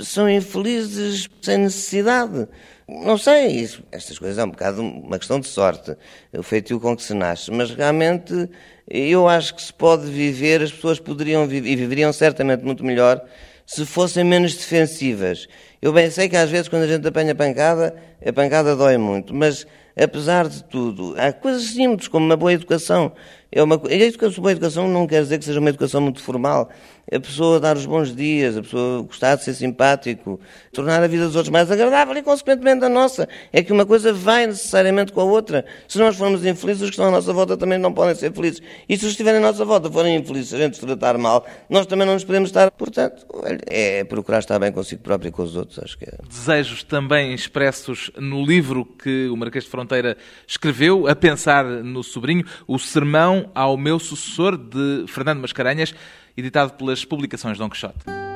são 0.00 0.28
infelizes 0.28 1.28
sem 1.42 1.58
necessidade. 1.58 2.48
Não 2.88 3.18
sei, 3.18 3.48
isso, 3.48 3.82
estas 3.92 4.18
coisas 4.18 4.38
é 4.38 4.44
um 4.44 4.50
bocado 4.50 4.80
uma 4.80 5.18
questão 5.18 5.38
de 5.38 5.46
sorte, 5.46 5.94
o 6.32 6.42
feitio 6.42 6.80
com 6.80 6.96
que 6.96 7.02
se 7.02 7.12
nasce, 7.12 7.50
mas 7.50 7.70
realmente 7.70 8.48
eu 8.88 9.28
acho 9.28 9.54
que 9.54 9.62
se 9.62 9.72
pode 9.72 10.06
viver, 10.10 10.62
as 10.62 10.72
pessoas 10.72 10.98
poderiam 10.98 11.46
viver, 11.46 11.68
e 11.68 11.76
viveriam 11.76 12.12
certamente 12.12 12.64
muito 12.64 12.82
melhor 12.82 13.22
se 13.66 13.84
fossem 13.84 14.24
menos 14.24 14.54
defensivas. 14.54 15.46
Eu 15.82 15.92
bem 15.92 16.10
sei 16.10 16.30
que 16.30 16.36
às 16.36 16.48
vezes 16.48 16.68
quando 16.68 16.84
a 16.84 16.86
gente 16.86 17.06
apanha 17.06 17.34
pancada, 17.34 17.94
a 18.24 18.32
pancada 18.32 18.74
dói 18.74 18.96
muito, 18.96 19.34
mas 19.34 19.66
apesar 19.94 20.48
de 20.48 20.64
tudo, 20.64 21.14
há 21.18 21.30
coisas 21.32 21.64
simples 21.64 22.08
como 22.08 22.24
uma 22.24 22.36
boa 22.36 22.54
educação. 22.54 23.12
É 23.50 23.62
uma, 23.62 23.80
e 23.88 24.02
a 24.02 24.06
educação, 24.06 24.42
boa 24.42 24.52
educação 24.52 24.88
não 24.88 25.06
quer 25.06 25.22
dizer 25.22 25.38
que 25.38 25.44
seja 25.44 25.58
uma 25.58 25.70
educação 25.70 26.02
muito 26.02 26.22
formal. 26.22 26.68
A 27.10 27.18
pessoa 27.18 27.58
dar 27.58 27.74
os 27.78 27.86
bons 27.86 28.14
dias, 28.14 28.58
a 28.58 28.60
pessoa 28.60 29.02
gostar 29.02 29.36
de 29.36 29.44
ser 29.44 29.54
simpático, 29.54 30.38
tornar 30.70 31.02
a 31.02 31.06
vida 31.06 31.24
dos 31.24 31.34
outros 31.34 31.50
mais 31.50 31.70
agradável 31.70 32.14
e, 32.18 32.22
consequentemente, 32.22 32.84
a 32.84 32.88
nossa. 32.90 33.26
É 33.50 33.62
que 33.62 33.72
uma 33.72 33.86
coisa 33.86 34.12
vai 34.12 34.46
necessariamente 34.46 35.10
com 35.12 35.22
a 35.22 35.24
outra. 35.24 35.64
Se 35.88 35.96
nós 35.96 36.16
formos 36.16 36.44
infelizes, 36.44 36.82
os 36.82 36.90
que 36.90 36.94
estão 36.96 37.06
à 37.06 37.10
nossa 37.10 37.32
volta 37.32 37.56
também 37.56 37.78
não 37.78 37.94
podem 37.94 38.14
ser 38.14 38.30
felizes. 38.34 38.60
E 38.86 38.94
se 38.98 39.06
os 39.06 39.12
que 39.12 39.12
estiverem 39.12 39.38
à 39.38 39.42
nossa 39.42 39.64
volta 39.64 39.90
forem 39.90 40.16
infelizes, 40.16 40.50
se 40.50 40.56
a 40.56 40.58
gente 40.58 40.74
os 40.74 40.80
tratar 40.80 41.16
mal, 41.16 41.46
nós 41.70 41.86
também 41.86 42.06
não 42.06 42.12
nos 42.12 42.24
podemos 42.24 42.50
estar. 42.50 42.70
Portanto, 42.70 43.26
é 43.66 44.04
procurar 44.04 44.40
estar 44.40 44.58
bem 44.58 44.70
consigo 44.70 45.02
próprio 45.02 45.30
e 45.30 45.32
com 45.32 45.42
os 45.42 45.56
outros, 45.56 45.78
acho 45.78 45.96
que 45.96 46.04
é. 46.04 46.12
Desejos 46.28 46.84
também 46.84 47.32
expressos 47.32 48.10
no 48.18 48.44
livro 48.44 48.84
que 48.84 49.28
o 49.28 49.36
Marquês 49.38 49.64
de 49.64 49.70
Fronteira 49.70 50.14
escreveu, 50.46 51.08
a 51.08 51.16
pensar 51.16 51.64
no 51.64 52.02
sobrinho, 52.02 52.44
o 52.66 52.78
Sermão 52.78 53.37
ao 53.54 53.76
Meu 53.76 53.98
Sucessor, 53.98 54.56
de 54.56 55.04
Fernando 55.08 55.40
Mascarenhas, 55.40 55.94
editado 56.36 56.72
pelas 56.74 57.04
publicações 57.04 57.58
Dom 57.58 57.68
Quixote. 57.68 58.27